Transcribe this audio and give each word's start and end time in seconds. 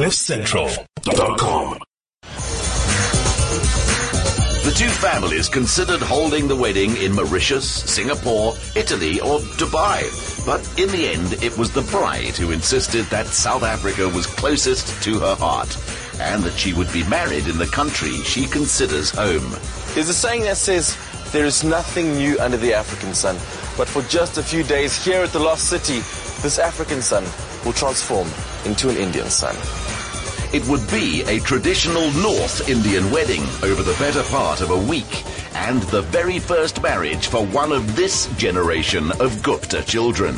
CliffCentral.com. 0.00 1.78
The 4.64 4.74
two 4.74 4.88
families 4.88 5.46
considered 5.46 6.00
holding 6.00 6.48
the 6.48 6.56
wedding 6.56 6.96
in 6.96 7.12
Mauritius, 7.12 7.68
Singapore, 7.68 8.54
Italy, 8.74 9.20
or 9.20 9.40
Dubai. 9.60 10.00
But 10.46 10.62
in 10.82 10.88
the 10.88 11.06
end, 11.06 11.34
it 11.44 11.58
was 11.58 11.70
the 11.70 11.82
bride 11.82 12.34
who 12.34 12.50
insisted 12.50 13.04
that 13.10 13.26
South 13.26 13.62
Africa 13.62 14.08
was 14.08 14.24
closest 14.24 15.02
to 15.02 15.18
her 15.18 15.34
heart 15.34 15.76
and 16.18 16.42
that 16.44 16.56
she 16.56 16.72
would 16.72 16.90
be 16.94 17.04
married 17.04 17.46
in 17.46 17.58
the 17.58 17.66
country 17.66 18.12
she 18.22 18.46
considers 18.46 19.10
home. 19.10 19.54
There's 19.92 20.08
a 20.08 20.14
saying 20.14 20.44
that 20.44 20.56
says, 20.56 20.96
there 21.30 21.44
is 21.44 21.62
nothing 21.62 22.14
new 22.14 22.38
under 22.40 22.56
the 22.56 22.72
African 22.72 23.12
sun. 23.12 23.36
But 23.76 23.86
for 23.86 24.00
just 24.08 24.38
a 24.38 24.42
few 24.42 24.62
days 24.62 25.04
here 25.04 25.20
at 25.20 25.34
the 25.34 25.40
Lost 25.40 25.68
City, 25.68 25.98
this 26.40 26.58
African 26.58 27.02
sun 27.02 27.24
will 27.66 27.74
transform 27.74 28.28
into 28.64 28.88
an 28.88 28.96
Indian 28.96 29.28
sun. 29.28 29.56
It 30.52 30.66
would 30.66 30.84
be 30.90 31.22
a 31.28 31.38
traditional 31.38 32.10
North 32.10 32.68
Indian 32.68 33.08
wedding 33.12 33.42
over 33.62 33.84
the 33.84 33.94
better 34.00 34.24
part 34.24 34.60
of 34.60 34.70
a 34.70 34.76
week 34.76 35.24
and 35.54 35.80
the 35.84 36.02
very 36.02 36.40
first 36.40 36.82
marriage 36.82 37.28
for 37.28 37.46
one 37.46 37.70
of 37.70 37.94
this 37.94 38.26
generation 38.36 39.12
of 39.20 39.44
Gupta 39.44 39.84
children. 39.84 40.34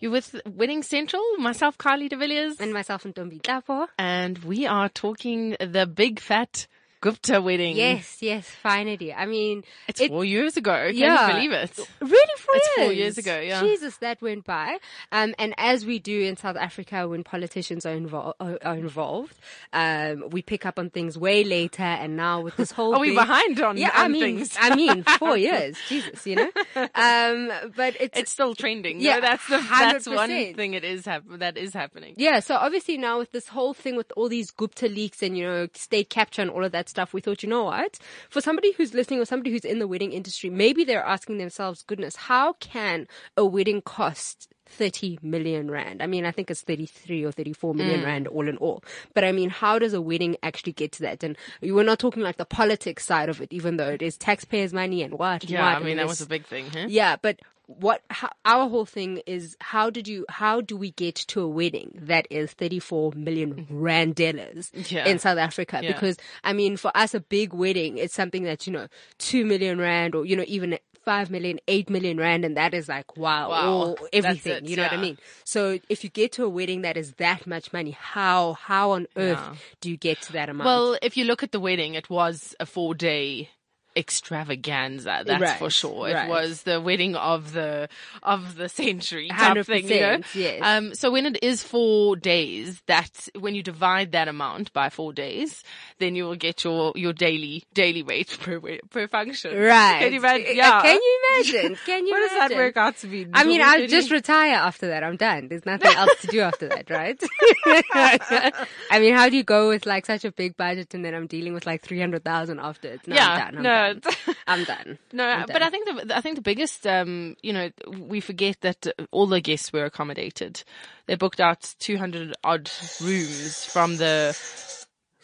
You're 0.00 0.10
with 0.10 0.34
Wedding 0.44 0.82
Central, 0.82 1.22
myself, 1.38 1.78
Carly 1.78 2.08
de 2.08 2.16
Villiers. 2.16 2.58
And 2.58 2.72
myself 2.72 3.04
and 3.04 3.14
Dombi 3.14 3.40
Tapo. 3.40 3.86
And 3.98 4.38
we 4.38 4.66
are 4.66 4.88
talking 4.88 5.56
the 5.60 5.86
big 5.86 6.18
fat 6.18 6.66
Gupta 7.00 7.40
wedding. 7.40 7.76
Yes, 7.76 8.18
yes, 8.20 8.46
finally. 8.46 9.14
I 9.14 9.24
mean, 9.24 9.64
it's 9.88 10.02
it, 10.02 10.10
four 10.10 10.22
years 10.22 10.58
ago. 10.58 10.88
Can 10.88 10.96
yeah, 10.96 11.28
you 11.28 11.34
believe 11.34 11.52
it? 11.52 11.88
Really, 12.00 12.36
four 12.36 12.54
it's 12.56 12.68
years? 12.76 12.86
four 12.86 12.92
years 12.92 13.18
ago. 13.18 13.40
Yeah. 13.40 13.60
Jesus, 13.62 13.96
that 13.98 14.20
went 14.20 14.44
by. 14.44 14.76
Um, 15.10 15.34
and 15.38 15.54
as 15.56 15.86
we 15.86 15.98
do 15.98 16.20
in 16.20 16.36
South 16.36 16.56
Africa 16.56 17.08
when 17.08 17.24
politicians 17.24 17.86
are, 17.86 17.94
invol- 17.96 18.34
are 18.38 18.76
involved, 18.76 19.34
um, 19.72 20.28
we 20.28 20.42
pick 20.42 20.66
up 20.66 20.78
on 20.78 20.90
things 20.90 21.16
way 21.16 21.42
later. 21.42 21.82
And 21.82 22.16
now 22.16 22.42
with 22.42 22.56
this 22.56 22.70
whole, 22.70 22.94
are 22.96 23.00
we 23.00 23.14
behind 23.14 23.58
on? 23.62 23.78
Yeah, 23.78 23.92
on 23.94 24.04
I 24.04 24.08
mean, 24.08 24.36
things? 24.36 24.56
I 24.60 24.76
mean, 24.76 25.02
four 25.18 25.38
years. 25.38 25.78
Jesus, 25.88 26.26
you 26.26 26.36
know. 26.36 26.50
Um, 26.76 27.50
but 27.76 27.96
it's 27.98 28.18
it's 28.18 28.30
still 28.30 28.54
trending. 28.54 29.00
Yeah, 29.00 29.14
no, 29.14 29.20
that's 29.22 29.48
the 29.48 29.56
100%. 29.56 29.68
that's 29.68 30.06
one 30.06 30.28
thing 30.28 30.74
it 30.74 30.84
is 30.84 31.06
hap- 31.06 31.24
that 31.28 31.56
is 31.56 31.72
happening. 31.72 32.12
Yeah. 32.18 32.40
So 32.40 32.56
obviously 32.56 32.98
now 32.98 33.18
with 33.18 33.32
this 33.32 33.48
whole 33.48 33.72
thing 33.72 33.96
with 33.96 34.12
all 34.18 34.28
these 34.28 34.50
Gupta 34.50 34.86
leaks 34.86 35.22
and 35.22 35.38
you 35.38 35.46
know 35.46 35.68
state 35.72 36.10
capture 36.10 36.42
and 36.42 36.50
all 36.50 36.62
of 36.62 36.72
that 36.72 36.89
stuff, 36.90 37.14
we 37.14 37.20
thought, 37.20 37.42
you 37.42 37.48
know 37.48 37.64
what? 37.64 37.98
For 38.28 38.40
somebody 38.40 38.72
who's 38.72 38.92
listening 38.94 39.20
or 39.20 39.24
somebody 39.24 39.50
who's 39.50 39.64
in 39.64 39.78
the 39.78 39.88
wedding 39.88 40.12
industry, 40.12 40.50
maybe 40.50 40.84
they're 40.84 41.02
asking 41.04 41.38
themselves, 41.38 41.82
goodness, 41.82 42.16
how 42.16 42.54
can 42.54 43.06
a 43.36 43.44
wedding 43.44 43.80
cost 43.82 44.48
30 44.66 45.18
million 45.20 45.68
rand. 45.68 46.00
I 46.00 46.06
mean, 46.06 46.24
I 46.24 46.30
think 46.30 46.48
it's 46.48 46.60
33 46.62 47.24
or 47.24 47.32
34 47.32 47.74
million 47.74 48.02
Mm. 48.02 48.04
rand 48.04 48.28
all 48.28 48.48
in 48.48 48.56
all. 48.58 48.84
But 49.14 49.24
I 49.24 49.32
mean, 49.32 49.50
how 49.50 49.80
does 49.80 49.94
a 49.94 50.00
wedding 50.00 50.36
actually 50.44 50.72
get 50.72 50.92
to 50.92 51.02
that? 51.02 51.24
And 51.24 51.36
we're 51.60 51.82
not 51.82 51.98
talking 51.98 52.22
like 52.22 52.36
the 52.36 52.44
politics 52.44 53.04
side 53.04 53.28
of 53.28 53.40
it, 53.40 53.52
even 53.52 53.78
though 53.78 53.88
it 53.88 54.00
is 54.00 54.16
taxpayers' 54.16 54.72
money 54.72 55.02
and 55.02 55.14
what. 55.14 55.42
and 55.42 55.50
Yeah, 55.50 55.64
what, 55.64 55.82
I 55.82 55.84
mean 55.84 55.96
that 55.96 56.06
was 56.06 56.20
a 56.20 56.26
big 56.26 56.46
thing. 56.46 56.66
Huh? 56.72 56.86
yeah, 56.88 57.16
but 57.20 57.40
what 57.78 58.02
how, 58.10 58.28
our 58.44 58.68
whole 58.68 58.84
thing 58.84 59.22
is 59.26 59.56
how 59.60 59.90
did 59.90 60.08
you 60.08 60.26
how 60.28 60.60
do 60.60 60.76
we 60.76 60.90
get 60.92 61.14
to 61.14 61.40
a 61.40 61.48
wedding 61.48 61.96
that 62.02 62.26
is 62.30 62.50
34 62.52 63.12
million 63.14 63.54
mm-hmm. 63.54 63.78
rand 63.80 64.14
dollars 64.16 64.72
Yeah. 64.90 65.06
in 65.06 65.18
South 65.20 65.38
Africa 65.38 65.78
Yeah. 65.82 65.92
because 65.92 66.16
I 66.42 66.52
mean 66.52 66.76
for 66.76 66.90
us 66.96 67.14
a 67.14 67.20
big 67.20 67.52
wedding 67.52 67.96
it's 67.98 68.14
something 68.14 68.42
that 68.42 68.66
you 68.66 68.72
know 68.72 68.88
2 69.18 69.44
million 69.44 69.78
rand 69.78 70.14
or 70.16 70.26
you 70.26 70.34
know 70.36 70.44
even 70.48 70.78
5 71.04 71.30
million 71.30 71.58
8 71.68 71.88
million 71.88 72.18
rand 72.18 72.44
and 72.44 72.56
that 72.56 72.74
is 72.74 72.88
like 72.88 73.16
wow, 73.16 73.48
Wow. 73.50 73.96
everything 74.12 74.64
it, 74.64 74.68
you 74.68 74.76
know 74.76 74.82
what 74.82 74.92
I 74.92 74.96
mean 74.98 75.16
so 75.44 75.78
if 75.88 76.02
you 76.04 76.10
get 76.10 76.32
to 76.32 76.44
a 76.44 76.48
wedding 76.48 76.82
that 76.82 76.96
is 76.96 77.12
that 77.14 77.46
much 77.46 77.72
money 77.72 77.92
how 77.92 78.54
how 78.54 78.90
on 78.92 79.06
earth 79.16 79.38
Yeah. 79.38 79.54
do 79.80 79.90
you 79.90 79.96
get 79.96 80.20
to 80.22 80.32
that 80.32 80.48
amount 80.48 80.66
Well, 80.66 80.98
if 81.02 81.16
you 81.16 81.24
look 81.24 81.42
at 81.42 81.52
the 81.52 81.60
wedding, 81.60 81.94
it 81.94 82.10
was 82.10 82.54
a 82.60 82.66
four 82.66 82.94
day 82.94 83.48
extravaganza 83.96 85.22
that's 85.26 85.40
Right, 85.42 85.58
for 85.58 85.70
sure 85.70 86.08
it 86.08 86.14
right. 86.14 86.28
was 86.28 86.62
the 86.62 86.80
wedding 86.80 87.16
of 87.16 87.52
the 87.52 87.88
of 88.22 88.56
the 88.56 88.68
century 88.68 89.28
type 89.28 89.64
thing 89.66 89.88
you 89.88 90.00
know 90.00 90.20
yes. 90.34 90.60
um 90.62 90.94
so 90.94 91.10
when 91.10 91.26
it 91.26 91.42
is 91.42 91.62
four 91.62 92.16
days 92.16 92.82
that 92.86 93.28
when 93.38 93.54
you 93.54 93.62
divide 93.62 94.12
that 94.12 94.28
amount 94.28 94.72
by 94.72 94.88
four 94.90 95.12
days 95.12 95.62
then 95.98 96.14
you 96.14 96.24
will 96.24 96.36
get 96.36 96.62
your 96.64 96.92
your 96.94 97.12
daily 97.12 97.64
daily 97.74 98.02
rate 98.02 98.36
per 98.40 98.60
per 98.90 99.08
function 99.08 99.56
right 99.56 100.00
can 100.00 100.12
you 100.12 100.18
imagine 100.18 100.46
Uh, 100.48 100.52
yeah 100.52 100.82
can 100.82 100.94
you 100.96 101.20
imagine 101.34 101.76
can 101.86 102.06
you 102.06 102.12
what 102.12 102.20
does 102.28 102.38
that 102.48 102.56
work 102.56 102.76
out 102.76 102.96
to 102.98 103.06
be 103.06 103.26
I 103.32 103.44
mean, 103.44 103.60
I'll 103.62 103.86
just 103.86 104.10
retire 104.10 104.54
after 104.54 104.88
that. 104.88 105.04
I'm 105.04 105.16
done. 105.16 105.48
There's 105.48 105.64
nothing 105.66 105.92
else 105.92 106.20
to 106.22 106.26
do 106.26 106.40
after 106.40 106.68
that, 106.68 106.90
right? 106.90 107.20
I 107.94 108.98
mean, 108.98 109.14
how 109.14 109.28
do 109.28 109.36
you 109.36 109.44
go 109.44 109.68
with 109.68 109.86
like 109.86 110.06
such 110.06 110.24
a 110.24 110.32
big 110.32 110.56
budget 110.56 110.94
and 110.94 111.04
then 111.04 111.14
I'm 111.14 111.26
dealing 111.26 111.54
with 111.54 111.66
like 111.66 111.82
300,000 111.82 112.58
afterwards? 112.58 113.02
No, 113.06 113.14
yeah 113.16 113.28
I'm 113.28 113.38
done. 113.38 113.56
I'm 113.58 113.62
no 113.62 113.68
done. 113.70 113.79
It's- 113.88 114.36
I'm 114.46 114.64
done. 114.64 114.98
No, 115.12 115.24
I'm 115.24 115.40
but 115.46 115.48
done. 115.54 115.62
I 115.62 115.70
think 115.70 116.08
the 116.08 116.16
I 116.16 116.20
think 116.20 116.36
the 116.36 116.42
biggest, 116.42 116.86
um, 116.86 117.36
you 117.42 117.52
know, 117.52 117.70
we 117.98 118.20
forget 118.20 118.60
that 118.60 118.86
uh, 118.86 119.04
all 119.10 119.26
the 119.26 119.40
guests 119.40 119.72
were 119.72 119.84
accommodated. 119.84 120.62
They 121.06 121.16
booked 121.16 121.40
out 121.40 121.74
200 121.78 122.34
odd 122.44 122.70
rooms 123.00 123.64
from 123.64 123.96
the. 123.96 124.36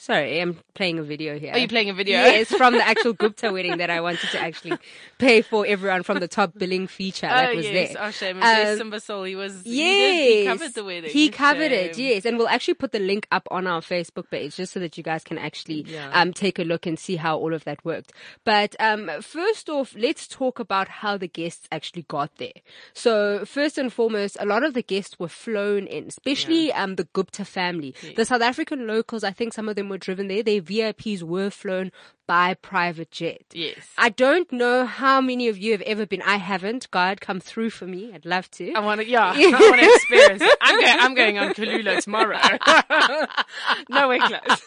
Sorry, 0.06 0.40
I'm 0.40 0.56
playing 0.74 1.00
a 1.00 1.02
video 1.02 1.36
here. 1.36 1.50
Are 1.52 1.58
you 1.58 1.66
playing 1.66 1.90
a 1.90 1.92
video? 1.92 2.18
Yes, 2.18 2.46
from 2.52 2.74
the 2.74 2.86
actual 2.86 3.12
Gupta 3.24 3.52
wedding 3.52 3.78
that 3.78 3.90
I 3.90 4.00
wanted 4.00 4.30
to 4.30 4.38
actually 4.40 4.78
pay 5.18 5.42
for 5.42 5.66
everyone 5.66 6.04
from 6.04 6.20
the 6.20 6.28
top 6.28 6.52
billing 6.56 6.86
feature 6.86 7.26
that 7.26 7.50
oh 7.50 7.56
was 7.56 7.64
yes, 7.64 7.92
there. 7.92 8.04
oh 8.06 8.10
shame. 8.12 8.40
Um, 8.40 8.76
Simba 8.78 9.00
Soul, 9.00 9.24
he 9.24 9.34
was. 9.34 9.62
Yes, 9.64 9.64
he, 9.64 9.74
did, 9.74 10.38
he 10.38 10.46
covered 10.46 10.74
the 10.74 10.84
wedding. 10.84 11.10
He 11.10 11.28
covered 11.28 11.72
it, 11.72 11.98
yes. 11.98 12.24
And 12.24 12.38
we'll 12.38 12.46
actually 12.46 12.74
put 12.74 12.92
the 12.92 13.00
link 13.00 13.26
up 13.32 13.48
on 13.50 13.66
our 13.66 13.80
Facebook 13.80 14.30
page 14.30 14.54
just 14.54 14.72
so 14.74 14.78
that 14.78 14.96
you 14.96 15.02
guys 15.02 15.24
can 15.24 15.38
actually 15.38 15.84
Yeah. 15.88 16.08
um, 16.12 16.32
take 16.32 16.60
a 16.60 16.62
look 16.62 16.86
and 16.86 16.96
see 16.96 17.16
how 17.16 17.36
all 17.36 17.52
of 17.52 17.64
that 17.64 17.84
worked. 17.84 18.12
But 18.44 18.76
um, 18.78 19.10
first 19.22 19.68
off, 19.68 19.92
let's 19.98 20.28
talk 20.28 20.60
about 20.60 20.86
how 20.86 21.16
the 21.16 21.26
guests 21.26 21.66
actually 21.72 22.02
got 22.02 22.30
there. 22.36 22.52
So 22.94 23.44
first 23.44 23.76
and 23.76 23.92
foremost, 23.92 24.36
a 24.38 24.46
lot 24.46 24.62
of 24.62 24.72
the 24.72 24.82
guests 24.82 25.18
were 25.18 25.26
flown 25.26 25.88
in, 25.88 26.06
especially 26.06 26.72
um, 26.72 26.94
the 26.94 27.08
Gupta 27.12 27.44
family. 27.44 27.92
The 28.14 28.24
South 28.24 28.42
African 28.42 28.86
locals, 28.86 29.24
I 29.24 29.32
think 29.32 29.52
some 29.52 29.68
of 29.68 29.74
them 29.74 29.88
were 29.88 29.95
driven 29.98 30.28
there. 30.28 30.42
Their 30.42 30.60
VIPs 30.60 31.22
were 31.22 31.50
flown 31.50 31.92
by 32.26 32.54
private 32.54 33.10
jet. 33.10 33.42
Yes. 33.53 33.76
I 33.97 34.09
don't 34.09 34.50
know 34.53 34.84
how 34.87 35.20
many 35.20 35.48
of 35.48 35.59
you 35.59 35.72
have 35.72 35.82
ever 35.82 36.06
been. 36.06 36.22
I 36.22 36.37
haven't. 36.37 36.91
God, 36.91 37.20
come 37.20 37.41
through 37.41 37.70
for 37.70 37.87
me. 37.87 38.12
I'd 38.14 38.26
love 38.26 38.50
to. 38.53 38.72
I 38.72 38.81
want 38.81 39.00
to, 39.00 39.06
yeah, 39.09 39.26
I 39.37 39.50
want 39.50 39.81
to 39.81 39.94
experience 39.94 40.42
it. 40.42 40.59
I'm 40.60 40.81
going, 40.81 40.98
I'm 41.00 41.15
going 41.15 41.38
on 41.38 41.54
Kulula 41.54 42.03
tomorrow. 42.03 42.38
Nowhere 43.88 44.19
close. 44.19 44.62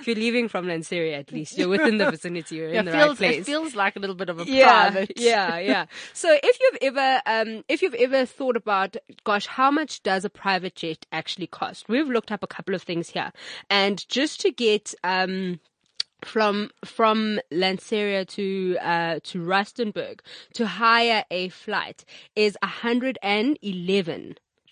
if 0.00 0.06
you're 0.06 0.16
leaving 0.16 0.48
from 0.48 0.66
Lanseria, 0.66 1.18
at 1.18 1.32
least 1.32 1.56
you're 1.56 1.68
within 1.68 1.98
the 1.98 2.10
vicinity. 2.10 2.56
You're 2.56 2.70
Yeah, 2.72 2.80
in 2.80 2.84
the 2.86 2.92
feels, 2.92 3.08
right 3.08 3.18
place. 3.18 3.38
it 3.40 3.46
feels 3.46 3.74
like 3.74 3.96
a 3.96 3.98
little 3.98 4.16
bit 4.16 4.28
of 4.28 4.40
a 4.40 4.44
yeah, 4.44 4.90
private. 4.90 5.12
yeah, 5.18 5.58
yeah. 5.58 5.86
So 6.12 6.36
if 6.42 6.58
you've 6.60 6.78
ever, 6.94 7.22
um, 7.26 7.64
if 7.68 7.82
you've 7.82 7.94
ever 7.94 8.26
thought 8.26 8.56
about, 8.56 8.96
gosh, 9.24 9.46
how 9.46 9.70
much 9.70 10.02
does 10.02 10.24
a 10.24 10.30
private 10.30 10.74
jet 10.74 11.06
actually 11.12 11.46
cost? 11.46 11.88
We've 11.88 12.08
looked 12.08 12.32
up 12.32 12.42
a 12.42 12.46
couple 12.46 12.74
of 12.74 12.82
things 12.82 13.10
here, 13.10 13.32
and 13.70 14.06
just 14.08 14.40
to 14.42 14.50
get, 14.50 14.94
um, 15.04 15.60
from 16.24 16.70
from 16.84 17.40
Lanseria 17.52 18.26
to 18.28 18.76
uh, 18.80 19.20
to 19.24 19.38
Rustenburg 19.38 20.20
to 20.54 20.66
hire 20.66 21.24
a 21.30 21.48
flight 21.48 22.04
is 22.36 22.56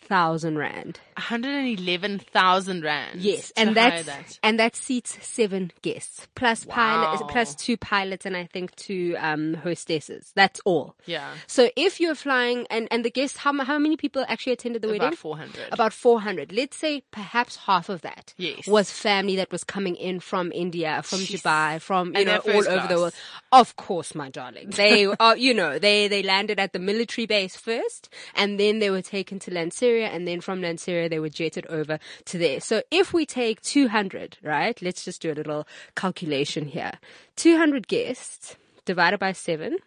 a 0.09 1.21
hundred 1.21 1.50
and 1.50 1.78
eleven 1.78 2.19
thousand 2.19 2.78
rand. 2.78 2.81
111,000 2.81 2.83
rand. 2.83 3.21
Yes, 3.21 3.53
and 3.56 3.77
that's 3.77 4.06
that. 4.06 4.38
and 4.43 4.59
that 4.59 4.77
seats 4.77 5.19
seven 5.21 5.71
guests 5.83 6.27
plus 6.34 6.65
pilot 6.65 7.21
plus 7.28 7.55
two 7.55 7.77
pilots 7.77 8.25
and 8.27 8.37
I 8.37 8.47
think 8.47 8.75
two 8.77 9.16
um, 9.19 9.55
hostesses. 9.55 10.33
That's 10.34 10.61
all. 10.65 10.97
Yeah. 11.06 11.34
So 11.47 11.71
if 11.77 12.00
you're 12.00 12.15
flying 12.15 12.66
and 12.71 12.88
and 12.91 13.05
the 13.05 13.11
guests, 13.11 13.38
how 13.38 13.53
how 13.65 13.78
many 13.78 13.97
people 13.97 14.25
actually 14.28 14.53
attended 14.53 14.83
the 14.83 14.88
wedding? 14.88 15.03
About 15.03 15.19
400. 15.19 15.69
About 15.72 15.93
400. 15.93 16.53
Let's 16.53 16.77
say 16.77 17.03
perhaps 17.11 17.56
half 17.56 17.88
of 17.88 18.03
that 18.03 18.34
Yes. 18.37 18.67
was 18.67 18.91
family 18.91 19.37
that 19.37 19.50
was 19.52 19.64
coming 19.64 19.97
in 19.97 20.20
from 20.20 20.52
India, 20.52 21.02
from 21.05 21.20
Dubai, 21.20 21.81
from 21.81 22.08
you 22.08 22.12
And 22.20 22.26
know 22.26 22.37
all 22.37 22.41
first 22.43 22.69
over 22.69 22.87
the 22.88 22.97
world. 22.97 23.14
Of 23.52 23.76
course, 23.76 24.14
my 24.14 24.31
darling. 24.31 24.70
They 24.70 25.06
are, 25.20 25.37
you 25.37 25.55
know, 25.55 25.79
they 25.79 26.08
they 26.08 26.23
landed 26.23 26.58
at 26.58 26.73
the 26.73 26.79
military 26.79 27.26
base 27.26 27.56
first, 27.56 28.08
and 28.35 28.58
then 28.58 28.79
they 28.79 28.91
were 28.91 29.02
taken 29.02 29.38
to 29.41 29.50
Lanseria, 29.50 29.89
and 29.98 30.26
then 30.28 30.40
from 30.40 30.60
Lanseria 30.60 31.08
they 31.10 31.19
were 31.19 31.28
jetted 31.28 31.66
over 31.66 31.98
to 32.26 32.38
there. 32.38 32.60
So 32.60 32.82
if 32.90 33.12
we 33.12 33.26
take 33.26 33.60
200, 33.62 34.38
right? 34.42 34.81
Let's 34.82 35.04
just 35.04 35.22
do 35.22 35.32
a 35.32 35.34
little 35.34 35.66
calculation 35.96 36.66
here. 36.66 36.92
200 37.37 37.88
guests 37.88 38.56
divided 38.84 39.19
by 39.19 39.32
seven. 39.32 39.78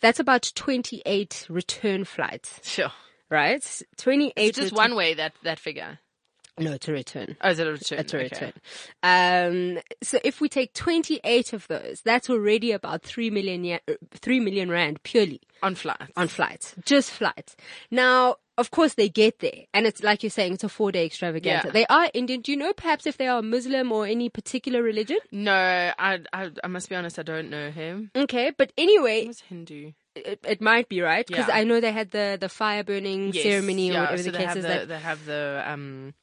That's 0.00 0.18
about 0.18 0.50
28 0.54 1.46
return 1.48 2.04
flights, 2.04 2.60
Sure. 2.68 2.90
right? 3.30 3.82
28 3.96 4.32
It's 4.36 4.56
just 4.58 4.72
return- 4.72 4.90
one 4.90 4.94
way 4.96 5.14
that, 5.14 5.32
that 5.44 5.58
figure. 5.60 5.98
No, 6.58 6.72
it's 6.72 6.86
a 6.86 6.92
return. 6.92 7.36
Oh, 7.40 7.50
is 7.50 7.58
it 7.58 7.66
a 7.66 7.72
return? 7.72 7.98
It's 7.98 8.12
a 8.12 8.16
Okay. 8.16 8.24
return. 8.24 8.52
Um, 9.02 9.78
so 10.02 10.18
if 10.22 10.40
we 10.40 10.48
take 10.48 10.74
28 10.74 11.52
of 11.52 11.66
those, 11.68 12.02
that's 12.04 12.28
already 12.28 12.72
about 12.72 13.02
3 13.02 13.30
million, 13.30 13.64
uh, 13.88 13.94
3 14.12 14.40
million 14.40 14.70
rand 14.70 15.02
purely 15.02 15.40
On 15.62 15.74
flights. 15.74 16.12
on 16.16 16.28
flights, 16.28 16.74
just 16.84 17.10
flights. 17.10 17.56
Now, 17.90 18.36
of 18.58 18.70
course, 18.70 18.94
they 18.94 19.08
get 19.08 19.38
there, 19.38 19.64
and 19.72 19.86
it's 19.86 20.02
like 20.02 20.22
you're 20.22 20.28
saying, 20.30 20.52
it's 20.52 20.64
a 20.64 20.68
four 20.68 20.92
day 20.92 21.06
extravaganza. 21.06 21.68
Yeah. 21.68 21.72
They 21.72 21.86
are 21.86 22.10
Indian. 22.12 22.42
Do 22.42 22.52
you 22.52 22.58
know 22.58 22.74
perhaps 22.74 23.06
if 23.06 23.16
they 23.16 23.26
are 23.26 23.40
Muslim 23.40 23.90
or 23.90 24.04
any 24.06 24.28
particular 24.28 24.82
religion? 24.82 25.18
No, 25.32 25.54
I, 25.54 26.20
I, 26.34 26.50
I 26.62 26.66
must 26.68 26.90
be 26.90 26.94
honest, 26.94 27.18
I 27.18 27.22
don't 27.22 27.48
know 27.48 27.70
him. 27.70 28.10
Okay, 28.14 28.52
but 28.56 28.70
anyway, 28.76 29.22
He 29.22 29.28
was 29.28 29.40
Hindu. 29.40 29.92
It, 30.14 30.40
it 30.44 30.60
might 30.60 30.88
be 30.88 31.00
right 31.00 31.26
because 31.26 31.48
Yeah. 31.48 31.56
I 31.56 31.64
know 31.64 31.80
they 31.80 31.92
had 31.92 32.10
the 32.10 32.36
the 32.40 32.48
fire 32.48 32.84
burning 32.84 33.32
Yes, 33.32 33.42
ceremony 33.42 33.90
or 33.90 34.00
whatever 34.00 34.18
so 34.18 34.24
the 34.24 34.30
they 34.32 34.38
case 34.38 34.48
have 34.48 34.56
is. 34.58 34.64
the, 34.64 34.68
that 34.68 34.88
They 34.88 34.98
have 34.98 35.24
the, 35.26 35.62
um, 35.66 36.14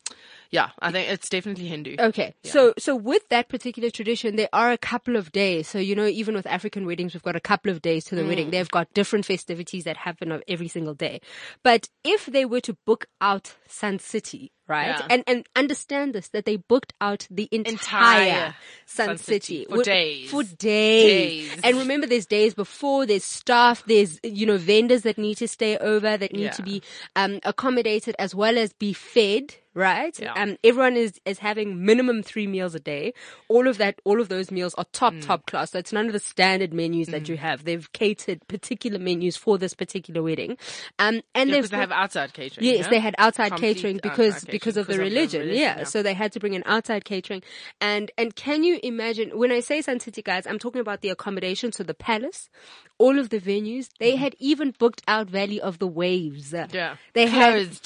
yeah, 0.52 0.70
I 0.80 0.92
think 0.92 1.10
it's 1.10 1.30
definitely 1.30 1.66
Hindu. 1.68 1.96
Okay, 2.00 2.34
so 2.44 2.74
so 2.78 2.96
with 2.96 3.28
that 3.30 3.50
particular 3.50 3.90
tradition, 3.90 4.36
there 4.36 4.50
are 4.54 4.72
a 4.72 4.78
couple 4.78 5.16
of 5.16 5.32
days. 5.32 5.68
So 5.68 5.80
you 5.80 5.96
know, 5.96 6.06
even 6.08 6.34
with 6.34 6.48
African 6.48 6.86
weddings, 6.86 7.14
we've 7.14 7.24
got 7.24 7.36
a 7.36 7.42
couple 7.42 7.72
of 7.72 7.82
days 7.82 8.06
to 8.06 8.16
the 8.16 8.22
Mm. 8.24 8.28
wedding. 8.28 8.50
They've 8.52 8.72
got 8.72 8.94
different 8.94 9.26
festivities 9.26 9.84
that 9.84 9.98
happen 9.98 10.32
of 10.32 10.42
every 10.48 10.68
single 10.70 10.94
day. 10.94 11.20
But 11.64 11.90
if 12.04 12.26
they 12.26 12.46
were 12.46 12.62
to 12.62 12.78
book 12.86 13.08
out 13.20 13.56
Sun 13.68 14.00
City, 14.00 14.52
right, 14.70 14.88
Yeah. 15.00 15.08
and 15.10 15.24
and 15.28 15.46
understand 15.56 16.14
this 16.16 16.30
that 16.30 16.46
they 16.46 16.56
booked 16.56 16.94
out 17.02 17.28
the 17.30 17.50
entire, 17.52 17.70
Entire 17.72 18.56
Sun, 18.86 19.08
Sun 19.08 19.18
City, 19.18 19.64
City 19.64 19.66
for 19.70 19.84
days. 19.84 20.30
for 20.32 20.44
days. 20.44 21.50
Days. 21.52 21.60
And 21.64 21.78
remember, 21.78 22.08
there's 22.08 22.26
days 22.26 22.54
before. 22.54 23.06
There's 23.06 23.26
staff. 23.26 23.84
There's 23.86 24.20
you 24.24 24.46
know 24.46 24.58
vendors 24.58 25.02
that 25.02 25.18
need 25.18 25.36
to 25.38 25.48
stay 25.48 25.78
over 25.78 26.16
that 26.16 26.32
need 26.32 26.44
Yeah. 26.44 26.52
to 26.52 26.64
be 26.64 26.82
um, 27.16 27.40
accommodated 27.44 28.16
as 28.20 28.34
well 28.36 28.58
as 28.58 28.72
be 28.74 28.94
fed. 28.94 29.56
Right. 29.76 30.20
Yeah. 30.20 30.34
Um, 30.34 30.58
everyone 30.64 30.98
is 30.98 31.22
is 31.26 31.38
having 31.40 31.86
minimum 31.86 32.24
three 32.24 32.48
meals 32.48 32.74
a 32.76 32.80
day. 32.80 33.14
All 33.48 33.68
of 33.68 33.78
that, 33.78 34.02
all 34.04 34.20
of 34.20 34.28
those 34.28 34.50
meals 34.52 34.74
are 34.74 34.86
top 34.92 35.14
Mm. 35.14 35.26
top 35.26 35.46
class. 35.46 35.72
So 35.72 35.80
it's 35.80 35.94
none 35.94 36.08
of 36.08 36.12
the 36.14 36.20
standard 36.20 36.74
menus 36.74 37.08
that 37.10 37.30
you 37.30 37.38
have. 37.38 37.64
They've 37.66 37.90
catered 37.94 38.46
particular 38.48 38.98
menus 39.00 39.38
for 39.38 39.58
this 39.58 39.74
particular 39.76 40.22
wedding. 40.24 40.58
Um, 40.98 41.22
and 41.36 41.50
Yeah, 41.50 41.56
they've 41.62 41.70
they 41.70 41.78
have 41.78 41.92
outside 41.92 42.34
catering. 42.34 42.66
Yes, 42.66 42.86
yeah? 42.86 42.90
they 42.90 43.00
had 43.00 43.16
outside 43.20 43.50
Complete 43.50 43.76
catering 43.78 43.96
outside 43.98 44.10
because 44.12 44.34
catering 44.44 44.59
because 44.60 44.78
of 44.78 44.88
the 44.88 44.98
religion. 44.98 45.48
yeah. 45.48 45.80
yeah. 45.80 45.84
so 45.84 46.04
they 46.04 46.14
had 46.14 46.32
to 46.34 46.40
bring 46.40 46.54
in 46.54 46.64
outside 46.66 47.06
catering. 47.06 47.42
And 47.82 48.12
and 48.18 48.36
can 48.36 48.64
you 48.64 48.80
imagine 48.84 49.38
when 49.38 49.52
I 49.52 49.60
say 49.60 49.82
Sun 49.82 50.00
City 50.02 50.22
guys, 50.22 50.46
I'm 50.48 50.60
talking 50.60 50.82
about 50.82 51.02
the 51.02 51.10
accommodation, 51.10 51.72
so 51.72 51.84
the 51.84 51.94
palace, 51.94 52.50
all 52.98 53.20
of 53.20 53.30
the 53.30 53.40
venues. 53.40 53.90
They 54.00 54.16
had 54.16 54.36
even 54.40 54.74
booked 54.78 55.02
out 55.08 55.30
Valley 55.30 55.60
of 55.62 55.80
the 55.80 55.88
Waves. 55.88 56.52
Mm-hmm. 56.52 56.76
Yeah. 56.76 56.96
they 57.14 57.28
had 57.28 57.80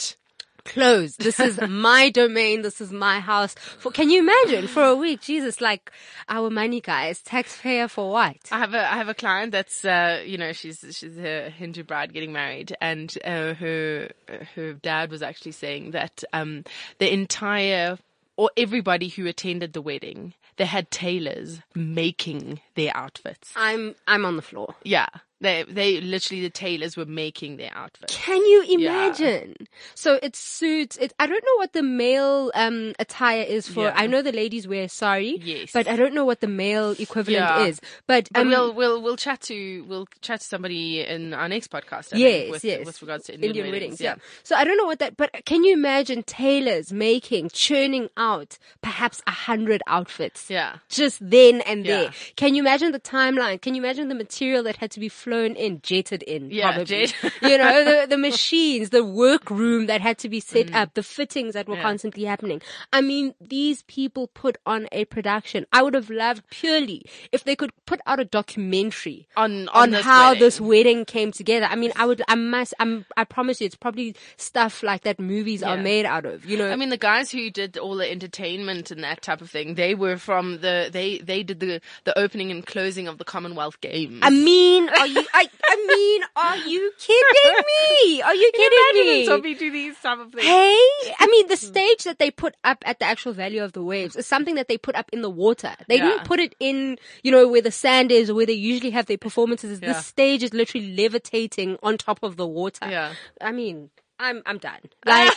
Closed. 0.66 1.20
This 1.20 1.40
is 1.40 1.60
my 1.70 2.10
domain. 2.10 2.62
This 2.62 2.80
is 2.80 2.92
my 2.92 3.20
house. 3.20 3.54
For 3.56 3.92
can 3.92 4.10
you 4.10 4.20
imagine 4.20 4.68
for 4.68 4.84
a 4.84 4.96
week? 4.96 5.22
Jesus, 5.22 5.60
like 5.62 5.92
our 6.30 6.50
money 6.50 6.82
guys, 6.82 7.22
taxpayer 7.22 7.88
for 7.88 8.12
what? 8.12 8.38
I 8.52 8.60
have 8.60 8.74
a 8.74 8.92
I 8.92 8.96
have 8.96 9.10
a 9.10 9.14
client 9.14 9.52
that's 9.52 9.84
uh 9.84 10.24
you 10.26 10.38
know 10.38 10.54
she's 10.54 10.86
she's 10.92 11.18
a 11.18 11.50
Hindu 11.50 11.84
bride 11.84 12.14
getting 12.14 12.32
married 12.32 12.76
and 12.80 13.14
uh, 13.26 13.54
her 13.56 14.10
her 14.56 14.74
dad 14.74 15.12
was 15.12 15.22
actually 15.22 15.52
saying 15.52 15.92
that 15.92 16.24
um 16.34 16.64
the 17.00 17.12
entire 17.12 17.98
or 18.36 18.50
everybody 18.58 19.10
who 19.10 19.28
attended 19.28 19.74
the 19.74 19.82
wedding 19.82 20.34
they 20.58 20.66
had 20.66 20.92
tailors 20.92 21.62
making 21.76 22.62
their 22.76 22.96
outfits. 22.96 23.52
I'm 23.56 23.96
I'm 24.08 24.26
on 24.26 24.36
the 24.36 24.42
floor. 24.42 24.76
Yeah, 24.84 25.08
they 25.44 25.64
they 25.70 26.02
literally 26.02 26.42
the 26.42 26.50
tailors 26.50 26.98
were 26.98 27.06
making 27.06 27.58
their 27.58 27.72
outfits. 27.76 28.16
Can 28.16 28.38
you 28.52 28.64
Yeah. 28.68 28.78
imagine? 28.80 29.56
So 29.94 30.20
it 30.24 30.36
suits. 30.36 30.98
It. 30.98 31.14
I 31.20 31.28
don't 31.28 31.44
know 31.44 31.58
what 31.58 31.74
the 31.74 31.84
male 31.84 32.52
um 32.56 32.94
attire 32.98 33.44
is 33.44 33.68
for. 33.68 33.84
Yeah. 33.86 33.94
I 33.96 34.08
know 34.08 34.22
the 34.24 34.32
ladies 34.32 34.68
wear 34.68 34.88
sari. 34.88 35.38
Yes. 35.44 35.72
But 35.74 35.88
I 35.88 35.96
don't 35.96 36.14
know 36.16 36.26
what 36.26 36.40
the 36.42 36.48
male 36.48 36.92
equivalent 36.98 37.44
Yeah. 37.44 37.66
is. 37.66 37.80
But, 38.08 38.30
But 38.32 38.42
um, 38.42 38.48
we'll 38.50 38.74
we'll 38.74 39.02
we'll 39.04 39.18
chat 39.18 39.42
to 39.42 39.84
we'll 39.88 40.08
chat 40.22 40.40
to 40.42 40.46
somebody 40.48 41.02
in 41.02 41.34
our 41.34 41.50
next 41.50 41.70
podcast. 41.70 42.14
I 42.14 42.18
yes, 42.18 42.34
think, 42.42 42.52
with, 42.54 42.64
yes. 42.64 42.86
with 42.86 43.02
regards 43.02 43.26
to 43.26 43.34
Indian, 43.34 43.70
weddings. 43.72 44.00
yeah. 44.02 44.16
So 44.44 44.56
I 44.56 44.64
don't 44.64 44.78
know 44.78 44.86
what 44.86 45.00
that. 45.00 45.18
But 45.18 45.30
can 45.46 45.64
you 45.66 45.74
imagine 45.74 46.24
tailors 46.24 46.94
making, 46.94 47.50
churning 47.50 48.10
out 48.18 48.58
perhaps 48.82 49.22
a 49.28 49.32
hundred 49.32 49.82
outfits? 49.88 50.50
yeah. 50.50 50.78
just 50.90 51.18
then 51.38 51.62
and 51.62 51.86
Yeah. 51.86 51.98
there. 51.98 52.12
Can 52.38 52.56
you 52.56 52.62
imagine 52.62 52.92
the 52.94 53.00
timeline? 53.18 53.60
Can 53.62 53.76
you 53.76 53.82
imagine 53.82 54.08
the 54.08 54.16
material 54.16 54.64
that 54.64 54.78
had 54.78 54.92
to 54.92 55.00
be 55.00 55.10
flown 55.10 55.33
in, 55.42 55.82
jetted 55.82 56.24
in? 56.24 56.50
Yeah, 56.52 56.74
probably. 56.74 57.08
jet- 57.08 57.16
you 57.42 57.58
know, 57.58 57.84
the, 57.84 58.08
the 58.08 58.18
machines, 58.18 58.90
the 58.92 59.04
workroom 59.04 59.88
that 59.88 60.02
had 60.02 60.18
to 60.20 60.30
be 60.30 60.40
set 60.40 60.68
Mm. 60.68 60.76
up, 60.76 60.94
the 60.94 61.04
fittings 61.04 61.54
that 61.56 61.68
were 61.68 61.76
Yeah. 61.76 61.82
constantly 61.82 62.24
happening. 62.26 62.62
I 62.92 63.02
mean, 63.02 63.34
these 63.42 63.84
people 63.84 64.28
put 64.28 64.58
on 64.66 64.88
a 64.92 65.06
production. 65.06 65.66
I 65.74 65.82
would 65.82 65.94
have 65.94 66.10
loved 66.10 66.50
purely 66.50 67.06
if 67.32 67.44
they 67.44 67.56
could 67.56 67.72
put 67.86 68.00
out 68.06 68.20
a 68.20 68.26
documentary 68.26 69.28
On- 69.36 69.68
on 69.70 69.84
on 69.84 69.92
this 69.92 70.06
how 70.06 70.30
wedding. 70.30 70.40
this 70.40 70.62
wedding 70.62 71.06
came 71.06 71.32
together. 71.32 71.66
I 71.70 71.76
mean, 71.76 71.92
I 71.96 72.06
would, 72.06 72.22
I 72.28 72.36
must, 72.36 72.74
I'm, 72.80 73.06
I 73.18 73.24
promise 73.26 73.60
you, 73.62 73.66
it's 73.66 73.76
probably 73.76 74.16
stuff 74.38 74.84
like 74.84 75.04
that 75.04 75.20
movies 75.20 75.62
are 75.64 75.78
made 75.78 76.06
out 76.06 76.26
of. 76.26 76.46
You 76.46 76.58
know, 76.58 76.72
I 76.72 76.76
mean, 76.76 76.90
the 76.90 76.98
guys 76.98 77.32
who 77.32 77.50
did 77.50 77.78
all 77.78 77.96
the 77.96 78.10
entertainment 78.10 78.92
and 78.92 79.04
that 79.04 79.22
type 79.22 79.42
of 79.42 79.50
thing, 79.50 79.76
they 79.76 79.96
were 79.96 80.18
from 80.18 80.60
the 80.62 80.90
they 80.92 81.18
they 81.20 81.44
did 81.44 81.60
the 81.60 81.82
the 82.06 82.18
opening 82.18 82.52
and 82.52 82.66
closing 82.66 83.08
of 83.08 83.18
the 83.18 83.26
Commonwealth 83.26 83.82
Games. 83.82 84.20
I 84.22 84.30
mean, 84.30 84.90
are 84.98 85.08
you? 85.08 85.23
I, 85.34 85.50
I 85.64 85.86
mean, 85.88 86.22
are 86.36 86.58
you 86.58 86.92
kidding 87.00 87.64
me? 87.66 88.22
Are 88.22 88.36
you 88.36 88.52
kidding 88.54 89.06
me? 89.06 89.26
Tommy 89.28 89.56
do 89.56 89.72
these 89.72 90.00
type 90.00 90.20
of 90.20 90.32
things. 90.32 90.46
Hey, 90.46 90.78
I 91.20 91.28
mean, 91.30 91.48
the 91.48 91.56
hmm. 91.56 91.66
stage 91.66 92.04
that 92.04 92.20
they 92.20 92.32
put 92.32 92.56
up 92.64 92.84
at 92.86 93.00
the 93.00 93.06
actual 93.06 93.34
Valley 93.34 93.58
of 93.58 93.74
the 93.74 93.84
Waves 93.84 94.16
is 94.16 94.26
something 94.26 94.56
that 94.56 94.68
they 94.68 94.78
put 94.78 94.96
up 94.96 95.10
in 95.14 95.22
the 95.22 95.30
water. 95.30 95.76
They 95.88 95.98
Yeah. 95.98 96.10
didn't 96.10 96.26
put 96.26 96.40
it 96.40 96.56
in, 96.60 96.98
you 97.24 97.32
know, 97.32 97.48
where 97.48 97.62
the 97.62 97.72
sand 97.72 98.12
is 98.12 98.30
or 98.30 98.36
where 98.36 98.46
they 98.46 98.54
usually 98.54 98.92
have 98.92 99.06
their 99.06 99.18
performances. 99.18 99.80
Yeah. 99.82 99.94
The 99.94 100.02
stage 100.02 100.44
is 100.44 100.54
literally 100.54 100.96
levitating 100.96 101.78
on 101.84 101.98
top 101.98 102.24
of 102.24 102.38
the 102.38 102.48
water. 102.48 102.90
Yeah. 102.90 103.14
I 103.42 103.52
mean, 103.52 103.90
I'm 104.20 104.42
I'm 104.46 104.58
done. 104.58 104.80
Like 105.06 105.34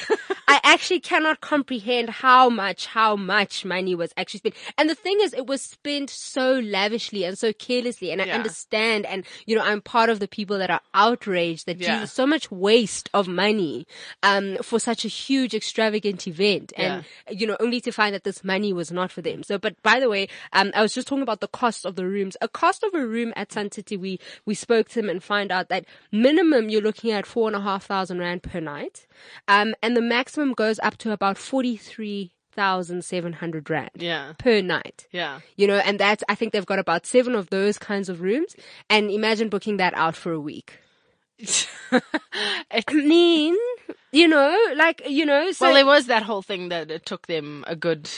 I 0.48 0.60
actually 0.62 1.00
cannot 1.00 1.40
comprehend 1.40 2.08
how 2.10 2.48
much 2.48 2.86
how 2.86 3.16
much 3.16 3.64
money 3.64 3.94
was 3.94 4.12
actually 4.16 4.38
spent. 4.38 4.54
And 4.78 4.88
the 4.88 4.94
thing 4.94 5.18
is, 5.20 5.32
it 5.34 5.46
was 5.46 5.60
spent 5.62 6.08
so 6.10 6.60
lavishly 6.60 7.24
and 7.24 7.36
so 7.38 7.52
carelessly. 7.52 8.10
And 8.12 8.22
I 8.22 8.26
Yeah. 8.26 8.34
understand, 8.36 9.06
and 9.06 9.24
you 9.46 9.56
know, 9.56 9.62
I'm 9.62 9.80
part 9.80 10.08
of 10.08 10.20
the 10.20 10.28
people 10.28 10.58
that 10.58 10.70
are 10.70 10.80
outraged 10.94 11.66
that 11.66 11.80
Yeah. 11.80 11.94
Jesus, 11.94 12.12
so 12.12 12.26
much 12.26 12.50
waste 12.50 13.10
of 13.12 13.26
money 13.28 13.86
um 14.22 14.56
for 14.62 14.78
such 14.78 15.04
a 15.04 15.08
huge 15.08 15.54
extravagant 15.54 16.26
event, 16.28 16.72
and 16.76 17.04
you 17.30 17.46
know, 17.46 17.56
only 17.60 17.80
to 17.80 17.90
find 17.92 18.14
that 18.14 18.24
this 18.24 18.44
money 18.44 18.72
was 18.72 18.92
not 18.92 19.10
for 19.10 19.22
them. 19.22 19.42
So, 19.42 19.58
but 19.58 19.80
by 19.82 19.98
the 20.00 20.08
way, 20.08 20.28
um, 20.52 20.70
I 20.74 20.82
was 20.82 20.94
just 20.94 21.08
talking 21.08 21.22
about 21.22 21.40
the 21.40 21.48
cost 21.48 21.84
of 21.84 21.96
the 21.96 22.06
rooms. 22.06 22.36
A 22.40 22.48
cost 22.48 22.82
of 22.84 22.94
a 22.94 23.04
room 23.06 23.32
at 23.36 23.52
Sun 23.52 23.72
City, 23.72 23.96
we 23.96 24.18
we 24.44 24.54
spoke 24.54 24.88
to 24.90 25.00
them 25.00 25.10
and 25.10 25.22
find 25.22 25.50
out 25.50 25.68
that 25.70 25.84
minimum 26.12 26.68
you're 26.70 26.82
looking 26.82 27.10
at 27.10 27.26
four 27.26 27.48
and 27.48 27.56
a 27.56 27.60
half 27.60 27.84
thousand 27.84 28.18
rand 28.20 28.42
per 28.42 28.60
night, 28.60 29.06
um, 29.48 29.74
and 29.82 29.96
the 29.96 30.02
maximum 30.36 30.54
goes 30.54 30.78
up 30.82 30.96
to 30.98 31.12
about 31.12 31.38
forty 31.38 31.76
three 31.76 32.32
thousand 32.52 33.04
seven 33.04 33.32
hundred 33.34 33.68
rand 33.70 33.90
Yeah. 33.96 34.32
per 34.38 34.60
night. 34.60 35.06
Yeah. 35.12 35.40
You 35.56 35.66
know, 35.66 35.76
and 35.78 35.98
that's 35.98 36.22
I 36.28 36.34
think 36.34 36.52
they've 36.52 36.66
got 36.66 36.78
about 36.78 37.06
seven 37.06 37.34
of 37.34 37.48
those 37.50 37.78
kinds 37.78 38.08
of 38.08 38.20
rooms, 38.20 38.54
and 38.90 39.10
imagine 39.10 39.48
booking 39.48 39.78
that 39.78 39.94
out 39.94 40.14
for 40.16 40.32
a 40.32 40.40
week. 40.40 40.78
I 41.90 42.82
mean, 42.92 43.56
you 44.12 44.28
know, 44.28 44.56
like 44.76 45.02
you 45.08 45.24
know, 45.26 45.52
so 45.52 45.66
well, 45.66 45.74
there 45.74 45.86
was 45.86 46.06
that 46.06 46.22
whole 46.22 46.42
thing 46.42 46.68
that 46.70 46.90
it 46.90 47.04
took 47.06 47.26
them 47.26 47.64
a 47.66 47.76
good 47.76 48.10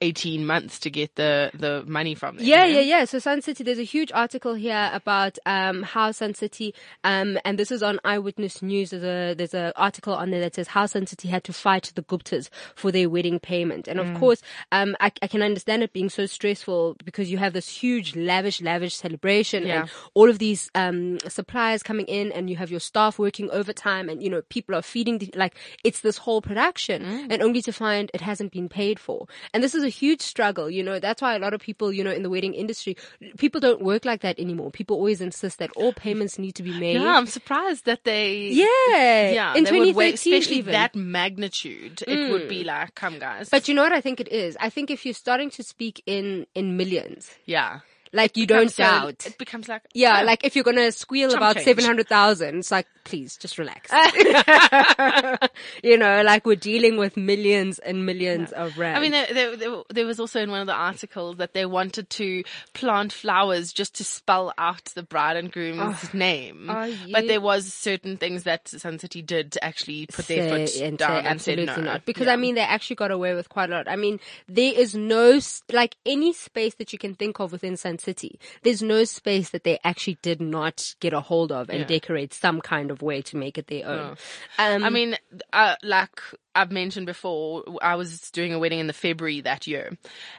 eighteen 0.00 0.46
months 0.46 0.78
to 0.80 0.90
get 0.90 1.14
the 1.16 1.50
the 1.54 1.82
money 1.86 2.14
from 2.14 2.36
them. 2.36 2.44
Yeah, 2.44 2.64
you 2.64 2.74
yeah, 2.74 2.80
know? 2.80 2.86
yeah. 2.86 3.04
So 3.06 3.18
Sun 3.18 3.42
City, 3.42 3.64
there's 3.64 3.78
a 3.78 3.82
huge 3.84 4.12
article 4.12 4.54
here 4.54 4.90
about 4.92 5.38
um, 5.46 5.82
how 5.82 6.10
Sun 6.12 6.34
City, 6.34 6.74
um, 7.04 7.38
and 7.44 7.58
this 7.58 7.70
is 7.70 7.82
on 7.82 7.98
Eyewitness 8.04 8.62
News. 8.62 8.90
There's 8.90 9.02
a 9.04 9.34
there's 9.34 9.54
an 9.54 9.72
article 9.76 10.14
on 10.14 10.30
there 10.30 10.40
that 10.40 10.54
says 10.54 10.68
how 10.68 10.86
Sun 10.86 11.06
City 11.06 11.28
had 11.28 11.44
to 11.44 11.52
fight 11.52 11.92
the 11.94 12.02
Guptas 12.02 12.48
for 12.74 12.92
their 12.92 13.08
wedding 13.08 13.38
payment, 13.40 13.88
and 13.88 13.98
of 14.00 14.06
Mm. 14.06 14.18
course, 14.20 14.42
um, 14.72 14.94
I, 15.00 15.10
I 15.22 15.26
can 15.26 15.42
understand 15.42 15.82
it 15.82 15.92
being 15.92 16.08
so 16.10 16.26
stressful 16.26 16.96
because 17.04 17.30
you 17.30 17.38
have 17.38 17.52
this 17.54 17.68
huge, 17.68 18.14
lavish, 18.14 18.60
lavish 18.62 18.94
celebration, 18.94 19.66
Yeah. 19.66 19.80
and 19.82 19.90
all 20.14 20.28
of 20.30 20.38
these 20.38 20.70
um, 20.74 21.18
suppliers 21.28 21.82
coming 21.82 22.06
in, 22.06 22.30
and 22.32 22.48
you 22.50 22.56
have 22.56 22.70
your 22.70 22.80
staff 22.80 23.18
working 23.18 23.50
overtime, 23.50 24.08
and 24.08 24.22
you 24.22 24.30
know 24.30 24.42
people 24.42 24.74
are 24.74 24.82
feeding 24.82 25.18
the, 25.18 25.30
like 25.34 25.56
it's 25.84 26.00
this 26.00 26.18
whole 26.18 26.40
production, 26.42 27.02
Mm. 27.02 27.26
and 27.32 27.42
only 27.42 27.62
to 27.62 27.72
find 27.72 28.10
it 28.14 28.20
hasn't 28.20 28.52
been 28.52 28.68
paid 28.68 28.98
for, 29.00 29.26
and 29.52 29.62
this 29.64 29.74
is 29.74 29.85
a 29.86 29.88
huge 29.88 30.20
struggle. 30.20 30.68
You 30.68 30.82
know 30.82 30.98
that's 30.98 31.22
why 31.22 31.34
a 31.34 31.38
lot 31.38 31.54
of 31.54 31.60
people, 31.60 31.92
you 31.92 32.04
know, 32.04 32.10
in 32.10 32.22
the 32.22 32.30
wedding 32.30 32.52
industry, 32.52 32.96
people 33.38 33.60
don't 33.60 33.80
work 33.80 34.04
like 34.04 34.20
that 34.20 34.38
anymore. 34.38 34.70
People 34.70 34.96
always 34.96 35.20
insist 35.20 35.58
that 35.58 35.70
all 35.76 35.92
payments 35.92 36.38
need 36.38 36.54
to 36.56 36.62
be 36.62 36.78
made. 36.78 37.00
Yeah, 37.00 37.16
I'm 37.16 37.26
surprised 37.26 37.86
that 37.86 38.04
they. 38.04 38.48
Yeah, 38.48 39.30
Yeah, 39.30 39.54
in 39.54 39.64
they 39.64 39.70
2013 39.70 39.94
wait, 39.94 40.14
especially 40.14 40.56
even. 40.56 40.72
that 40.72 40.94
magnitude. 40.94 42.02
It 42.06 42.30
would 42.30 42.48
be 42.48 42.62
mm. 42.62 42.66
like, 42.66 42.94
come 42.94 43.18
guys. 43.18 43.48
But 43.48 43.68
you 43.68 43.74
know 43.74 43.82
what 43.82 43.92
I 43.92 44.00
think 44.00 44.20
it 44.20 44.28
is? 44.28 44.56
I 44.60 44.70
think 44.70 44.90
if 44.90 45.04
you're 45.06 45.14
starting 45.14 45.50
to 45.50 45.62
speak 45.62 46.02
in 46.06 46.46
in 46.54 46.76
millions, 46.76 47.30
yeah, 47.46 47.80
Like 48.16 48.36
you 48.36 48.46
don't 48.46 48.60
Becomes 48.60 48.74
so- 48.74 48.82
doubt. 48.82 49.26
It 49.26 49.38
becomes 49.38 49.68
like 49.68 49.82
Yeah, 49.92 50.20
oh, 50.22 50.24
like 50.24 50.44
if 50.44 50.56
you're 50.56 50.64
gonna 50.64 50.90
squeal 50.90 51.28
Chump 51.28 51.38
about 51.42 51.60
seven 51.60 51.84
hundred 51.84 52.08
thousand, 52.08 52.58
it's 52.60 52.70
like 52.70 52.86
please 53.04 53.36
just 53.36 53.58
relax. 53.58 53.90
you 55.82 55.96
know, 55.96 56.22
like 56.22 56.44
we're 56.44 56.56
dealing 56.56 56.96
with 56.96 57.16
millions 57.16 57.78
and 57.78 58.04
millions 58.04 58.52
of 58.52 58.76
rands. 58.76 58.98
I 58.98 59.00
mean, 59.00 59.12
there, 59.12 59.56
there, 59.56 59.82
there, 59.90 60.06
was 60.06 60.18
also 60.18 60.40
in 60.40 60.50
one 60.50 60.60
of 60.60 60.66
the 60.66 60.74
articles 60.74 61.36
that 61.36 61.54
they 61.54 61.66
wanted 61.66 62.10
to 62.10 62.42
plant 62.74 63.12
flowers 63.12 63.72
just 63.72 63.94
to 63.96 64.04
spell 64.04 64.52
out 64.58 64.84
the 64.96 65.02
bride 65.02 65.36
and 65.36 65.52
groom's 65.52 66.12
name. 66.14 66.68
Oh, 66.68 66.92
But 67.12 67.28
there 67.28 67.40
was 67.40 67.72
certain 67.72 68.16
things 68.16 68.42
that 68.44 68.66
Sun 68.68 68.98
City 68.98 69.22
did 69.22 69.56
actually 69.62 70.06
put 70.06 70.26
their 70.26 70.66
say 70.66 70.66
foot 70.66 70.82
and 70.82 70.98
down 70.98 71.22
say 71.22 71.28
and 71.28 71.40
said 71.40 71.58
no. 71.66 71.76
not. 71.76 72.04
Because 72.06 72.26
Yeah. 72.26 72.32
I 72.32 72.36
mean, 72.36 72.54
they 72.56 72.60
actually 72.62 72.96
got 72.96 73.10
away 73.10 73.34
with 73.34 73.48
quite 73.48 73.70
a 73.70 73.72
lot. 73.74 73.88
I 73.88 73.96
mean, 73.96 74.18
there 74.48 74.72
is 74.74 74.94
no 74.94 75.38
like 75.72 75.96
any 76.04 76.32
space 76.32 76.74
that 76.74 76.92
you 76.92 76.98
can 76.98 77.14
think 77.14 77.38
of 77.40 77.52
within 77.52 77.76
Sun 77.76 77.98
City. 78.06 78.38
There's 78.62 78.82
no 78.82 79.04
space 79.04 79.50
that 79.50 79.64
they 79.64 79.78
actually 79.84 80.18
did 80.22 80.40
not 80.40 80.94
get 81.00 81.12
a 81.12 81.20
hold 81.20 81.50
of 81.52 81.68
and 81.70 81.80
Yeah. 81.80 81.86
decorate 81.96 82.32
some 82.32 82.60
kind 82.60 82.90
of 82.90 83.02
way 83.02 83.20
to 83.22 83.36
make 83.36 83.58
it 83.58 83.66
their 83.66 83.86
own. 83.86 84.16
Um, 84.58 84.84
I 84.84 84.90
mean, 84.90 85.16
uh, 85.52 85.74
like 85.82 86.20
I've 86.54 86.72
mentioned 86.72 87.04
before, 87.06 87.64
I 87.82 87.94
was 87.96 88.30
doing 88.30 88.52
a 88.54 88.58
wedding 88.58 88.78
in 88.78 88.86
the 88.86 88.92
February 89.06 89.40
that 89.42 89.66
year, 89.66 89.86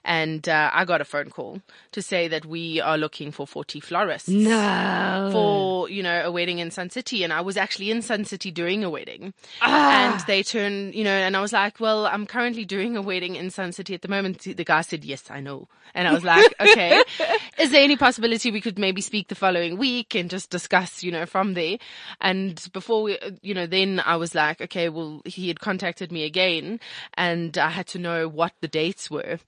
and 0.03 0.47
uh, 0.49 0.71
I 0.73 0.83
got 0.85 0.99
a 1.01 1.05
phone 1.05 1.29
call 1.29 1.61
to 1.91 2.01
say 2.01 2.27
that 2.29 2.43
we 2.45 2.81
are 2.81 2.97
looking 2.97 3.31
for 3.31 3.45
40 3.45 3.79
florists. 3.79 4.29
no. 4.29 5.29
For, 5.31 5.89
you 5.89 6.01
know, 6.03 6.21
a 6.25 6.31
wedding 6.31 6.59
in 6.59 6.71
Sun 6.71 6.89
City. 6.89 7.23
And 7.23 7.31
I 7.33 7.41
was 7.41 7.57
actually 7.57 7.91
in 7.91 8.01
Sun 8.01 8.25
City 8.25 8.49
doing 8.51 8.83
a 8.83 8.89
wedding. 8.89 9.33
Ah. 9.61 10.13
And 10.15 10.19
they 10.27 10.41
turned, 10.43 10.95
you 10.95 11.03
know, 11.03 11.11
and 11.11 11.35
I 11.37 11.41
was 11.41 11.53
like, 11.53 11.79
well, 11.79 12.07
I'm 12.07 12.25
currently 12.25 12.65
doing 12.65 12.97
a 12.97 13.01
wedding 13.01 13.35
in 13.35 13.49
Sun 13.49 13.73
City 13.73 13.93
at 13.93 14.01
the 14.01 14.07
moment. 14.07 14.39
The 14.39 14.63
guy 14.63 14.81
said, 14.81 15.03
yes, 15.05 15.29
I 15.29 15.39
know. 15.41 15.67
And 15.93 16.07
I 16.07 16.13
was 16.13 16.23
like, 16.23 16.53
okay, 16.59 17.01
is 17.57 17.71
there 17.71 17.83
any 17.83 17.95
possibility 17.97 18.51
we 18.51 18.61
could 18.61 18.77
maybe 18.77 19.01
speak 19.01 19.27
the 19.27 19.35
following 19.35 19.77
week 19.77 20.15
and 20.15 20.29
just 20.29 20.49
discuss, 20.49 21.03
you 21.03 21.11
know, 21.11 21.25
from 21.25 21.53
there? 21.53 21.77
And 22.21 22.61
before 22.73 23.03
we, 23.03 23.17
you 23.41 23.53
know, 23.53 23.65
then 23.65 24.01
I 24.05 24.15
was 24.17 24.35
like, 24.35 24.61
okay, 24.61 24.89
well, 24.89 25.21
he 25.25 25.47
had 25.47 25.59
contacted 25.59 26.11
me 26.11 26.23
again 26.23 26.79
and 27.15 27.57
I 27.57 27.69
had 27.69 27.87
to 27.87 27.99
know 27.99 28.27
what 28.27 28.53
the 28.61 28.67
dates 28.67 29.09
were. 29.09 29.39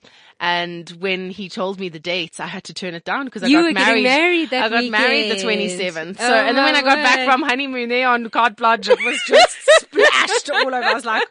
And 0.41 0.89
when 0.99 1.29
he 1.31 1.49
told 1.49 1.79
me 1.79 1.89
the 1.89 1.99
dates, 1.99 2.39
I 2.39 2.47
had 2.47 2.63
to 2.65 2.73
turn 2.73 2.93
it 2.93 3.03
down 3.03 3.25
because 3.25 3.43
I 3.43 3.47
You 3.47 3.61
got 3.61 3.73
married. 3.73 4.03
married 4.03 4.53
I 4.53 4.69
got 4.69 4.85
married 4.85 5.31
the 5.31 5.35
27th. 5.35 6.17
So, 6.17 6.23
Oh, 6.23 6.33
and 6.33 6.57
then 6.57 6.63
when 6.63 6.75
I 6.77 6.81
got 6.81 6.95
back 7.03 7.25
from 7.25 7.41
honeymoon 7.41 7.89
there 7.89 8.07
on 8.07 8.29
carte 8.29 8.55
blanche, 8.55 8.87
it 8.87 8.99
was 9.03 9.19
just 9.27 9.57
splashed 9.81 10.49
all 10.49 10.67
over. 10.67 10.75
I 10.81 10.93
was 10.93 11.05
like, 11.05 11.27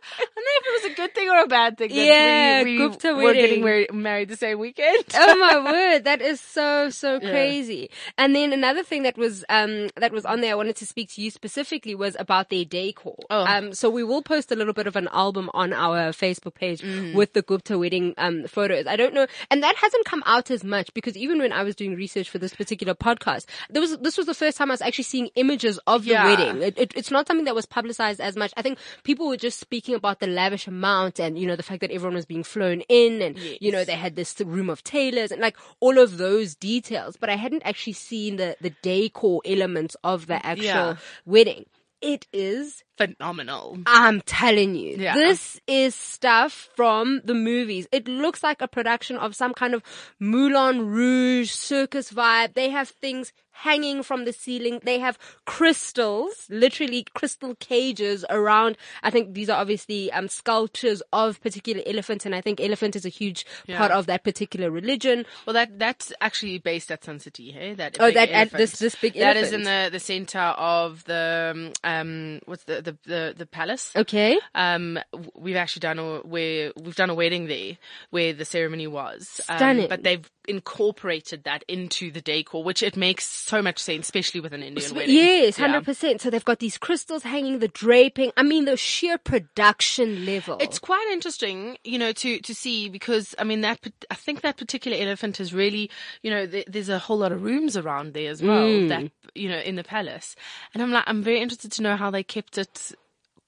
good 0.99 1.14
thing 1.14 1.28
or 1.31 1.40
a 1.43 1.47
bad 1.47 1.78
thing 1.78 1.90
Yeah, 1.93 2.62
we, 2.62 2.73
we 2.73 2.78
Gupta 2.78 3.14
were 3.14 3.33
getting 3.35 3.62
married 4.02 4.28
the 4.28 4.37
same 4.37 4.59
weekend. 4.59 5.05
oh 5.14 5.35
my 5.38 5.57
word, 5.73 6.05
that 6.05 6.21
is 6.21 6.40
so 6.40 6.90
so 6.90 7.11
Yeah. 7.23 7.31
crazy. 7.31 7.90
And 8.21 8.35
then 8.37 8.52
another 8.52 8.83
thing 8.90 9.02
that 9.05 9.17
was 9.17 9.45
um 9.49 9.88
that 10.02 10.12
was 10.12 10.25
on 10.26 10.40
there, 10.43 10.52
I 10.52 10.59
wanted 10.62 10.76
to 10.83 10.87
speak 10.87 11.09
to 11.14 11.23
you 11.23 11.31
specifically 11.31 11.95
was 11.95 12.17
about 12.19 12.50
their 12.50 12.64
decor. 12.64 13.17
Oh. 13.31 13.45
Um, 13.52 13.73
so 13.81 13.88
we 13.99 14.02
will 14.11 14.23
post 14.23 14.50
a 14.52 14.57
little 14.57 14.75
bit 14.81 14.87
of 14.87 14.97
an 14.97 15.09
album 15.12 15.50
on 15.55 15.73
our 15.73 16.11
Facebook 16.25 16.55
page 16.55 16.81
Mm-hmm. 16.83 17.17
with 17.17 17.33
the 17.33 17.43
Gupta 17.43 17.78
wedding 17.78 18.14
um 18.19 18.37
photos. 18.47 18.87
I 18.87 18.97
don't 18.97 19.14
know, 19.14 19.26
and 19.50 19.62
that 19.62 19.76
hasn't 19.76 20.05
come 20.12 20.23
out 20.26 20.50
as 20.50 20.62
much 20.64 20.93
because 20.95 21.17
even 21.17 21.38
when 21.38 21.52
I 21.52 21.62
was 21.62 21.75
doing 21.76 21.95
research 21.95 22.28
for 22.31 22.38
this 22.38 22.55
particular 22.55 22.95
podcast, 22.95 23.47
there 23.71 23.81
was 23.83 23.97
this 23.99 24.17
was 24.17 24.26
the 24.26 24.35
first 24.43 24.57
time 24.59 24.71
I 24.71 24.75
was 24.75 24.83
actually 24.83 25.05
seeing 25.05 25.28
images 25.37 25.78
of 25.87 26.05
the 26.05 26.11
Yeah. 26.11 26.25
wedding. 26.25 26.62
It, 26.62 26.75
it, 26.78 26.93
it's 26.97 27.11
not 27.11 27.26
something 27.28 27.45
that 27.47 27.55
was 27.55 27.67
publicized 27.67 28.21
as 28.21 28.37
much. 28.37 28.52
I 28.57 28.62
think 28.62 28.78
people 29.05 29.28
were 29.28 29.37
just 29.37 29.59
speaking 29.61 29.95
about 29.95 30.19
the 30.21 30.26
lavish 30.26 30.67
amount 30.67 30.88
and 31.21 31.38
you 31.38 31.47
know 31.47 31.57
the 31.57 31.62
fact 31.62 31.80
that 31.80 31.90
everyone 31.90 32.14
was 32.14 32.26
being 32.26 32.45
flown 32.45 32.80
in 32.88 33.23
and 33.23 33.37
you 33.38 33.71
know 33.73 33.85
they 33.85 33.92
had 33.92 34.16
this 34.16 34.35
room 34.40 34.71
of 34.71 34.83
tailors 34.85 35.30
and 35.30 35.40
like 35.40 35.57
all 35.80 35.99
of 35.99 36.18
those 36.18 36.54
details. 36.54 37.16
But 37.16 37.30
I 37.30 37.37
hadn't 37.37 37.62
actually 37.64 37.92
seen 37.95 38.37
the 38.37 38.57
the 38.61 38.71
decor 38.83 39.40
elements 39.45 39.97
of 40.02 40.26
the 40.26 40.45
actual 40.45 40.64
Yeah. 40.64 40.97
wedding. 41.26 41.66
It 42.00 42.26
is 42.33 42.85
Phenomenal. 42.99 43.78
I'm 43.87 44.21
telling 44.23 44.75
you, 44.75 44.97
Yeah. 44.99 45.14
this 45.14 45.61
is 45.67 45.95
stuff 45.95 46.69
from 46.76 47.21
the 47.25 47.35
movies. 47.35 47.87
It 47.93 48.07
looks 48.09 48.43
like 48.43 48.61
a 48.61 48.69
production 48.69 49.17
of 49.17 49.35
some 49.37 49.55
kind 49.55 49.73
of 49.73 49.83
Moulin 50.19 50.87
Rouge 50.88 51.50
circus 51.50 52.12
vibe. 52.12 52.55
They 52.55 52.71
have 52.71 52.88
things 52.88 53.33
hanging 53.52 54.05
from 54.05 54.25
the 54.25 54.33
ceiling. 54.33 54.81
They 54.85 55.00
have 55.00 55.19
crystals, 55.45 56.47
literally 56.49 57.05
crystal 57.14 57.55
cages 57.57 58.25
around. 58.31 58.76
I 59.02 59.11
think 59.11 59.35
these 59.35 59.50
are 59.50 59.61
obviously 59.61 60.12
um, 60.12 60.28
sculptures 60.28 61.02
of 61.12 61.40
particular 61.40 61.83
elephants, 61.85 62.25
and 62.25 62.35
I 62.35 62.40
think 62.40 62.61
elephant 62.61 62.95
is 62.97 63.05
a 63.05 63.09
huge 63.09 63.45
part 63.76 63.90
of 63.90 64.07
that 64.07 64.23
particular 64.25 64.71
religion. 64.71 65.26
Well, 65.45 65.55
that 65.55 65.78
that's 65.78 66.12
actually 66.21 66.59
based 66.59 66.90
at 66.93 67.05
Sun 67.05 67.19
City, 67.21 67.50
hey? 67.52 67.75
That 67.75 67.97
Oh, 68.00 68.11
that- 68.11 68.31
at 68.31 68.50
this- 68.52 68.78
this 68.78 68.95
big 68.95 69.14
That 69.14 69.37
is 69.37 69.52
in 69.52 69.64
the 69.64 69.88
the 69.90 70.00
center 70.00 70.38
of 70.38 71.05
the 71.05 71.52
um, 71.55 71.73
um 71.85 72.40
what's 72.47 72.64
the 72.64 72.81
the 72.92 72.99
the, 73.04 73.35
the 73.37 73.47
palace. 73.47 73.92
Okay. 73.95 74.38
Um, 74.54 74.99
we've 75.35 75.57
actually 75.57 75.80
done 75.80 75.99
a 75.99 76.18
where 76.21 76.73
we've 76.76 76.97
done 76.97 77.11
a 77.11 77.14
wedding 77.14 77.47
there 77.47 77.76
where 78.11 78.33
the 78.33 78.45
ceremony 78.45 78.87
was. 78.87 79.40
Um, 79.49 79.59
Stunning. 79.59 79.88
but 79.88 80.02
they've 80.02 80.28
incorporated 80.49 81.45
that 81.45 81.64
into 81.69 82.11
the 82.11 82.21
decor, 82.21 82.64
which 82.64 82.83
it 82.83 82.97
makes 82.97 83.25
so 83.26 83.61
much 83.62 83.78
sense, 83.78 84.07
especially 84.07 84.40
with 84.40 84.52
an 84.52 84.62
Indian 84.62 84.95
wedding. 84.95 85.14
Yes, 85.14 85.59
Yeah. 85.59 85.67
hundred 85.67 85.85
percent. 85.85 86.21
So 86.21 86.31
they've 86.31 86.45
got 86.45 86.59
these 86.59 86.78
crystals 86.78 87.23
hanging, 87.23 87.59
the 87.59 87.69
draping. 87.69 88.33
I 88.37 88.43
mean, 88.43 88.64
the 88.64 88.76
sheer 88.76 89.19
production 89.19 90.25
level. 90.25 90.57
It's 90.61 90.78
quite 90.78 91.07
interesting, 91.12 91.78
you 91.85 91.99
know, 91.99 92.12
to, 92.12 92.38
to 92.40 92.55
see 92.55 92.88
because 92.88 93.35
I 93.38 93.45
mean 93.45 93.61
that 93.62 93.78
I 94.11 94.14
think 94.14 94.40
that 94.43 94.57
particular 94.57 94.97
elephant 94.99 95.40
is 95.40 95.52
really, 95.52 95.90
you 96.23 96.31
know, 96.31 96.47
th- 96.47 96.67
there's 96.69 96.88
a 96.88 96.99
whole 96.99 97.19
lot 97.19 97.33
of 97.33 97.43
rooms 97.43 97.76
around 97.76 98.14
there 98.14 98.31
as 98.31 98.43
well. 98.43 98.67
Mm. 98.67 98.88
That 98.88 99.11
you 99.35 99.49
know 99.49 99.59
in 99.59 99.76
the 99.76 99.85
palace, 99.85 100.35
and 100.75 100.83
I'm 100.83 100.90
like 100.93 101.05
I'm 101.07 101.23
very 101.23 101.40
interested 101.40 101.73
to 101.73 101.83
know 101.83 101.97
how 101.97 102.11
they 102.11 102.23
kept 102.23 102.59
it 102.59 102.93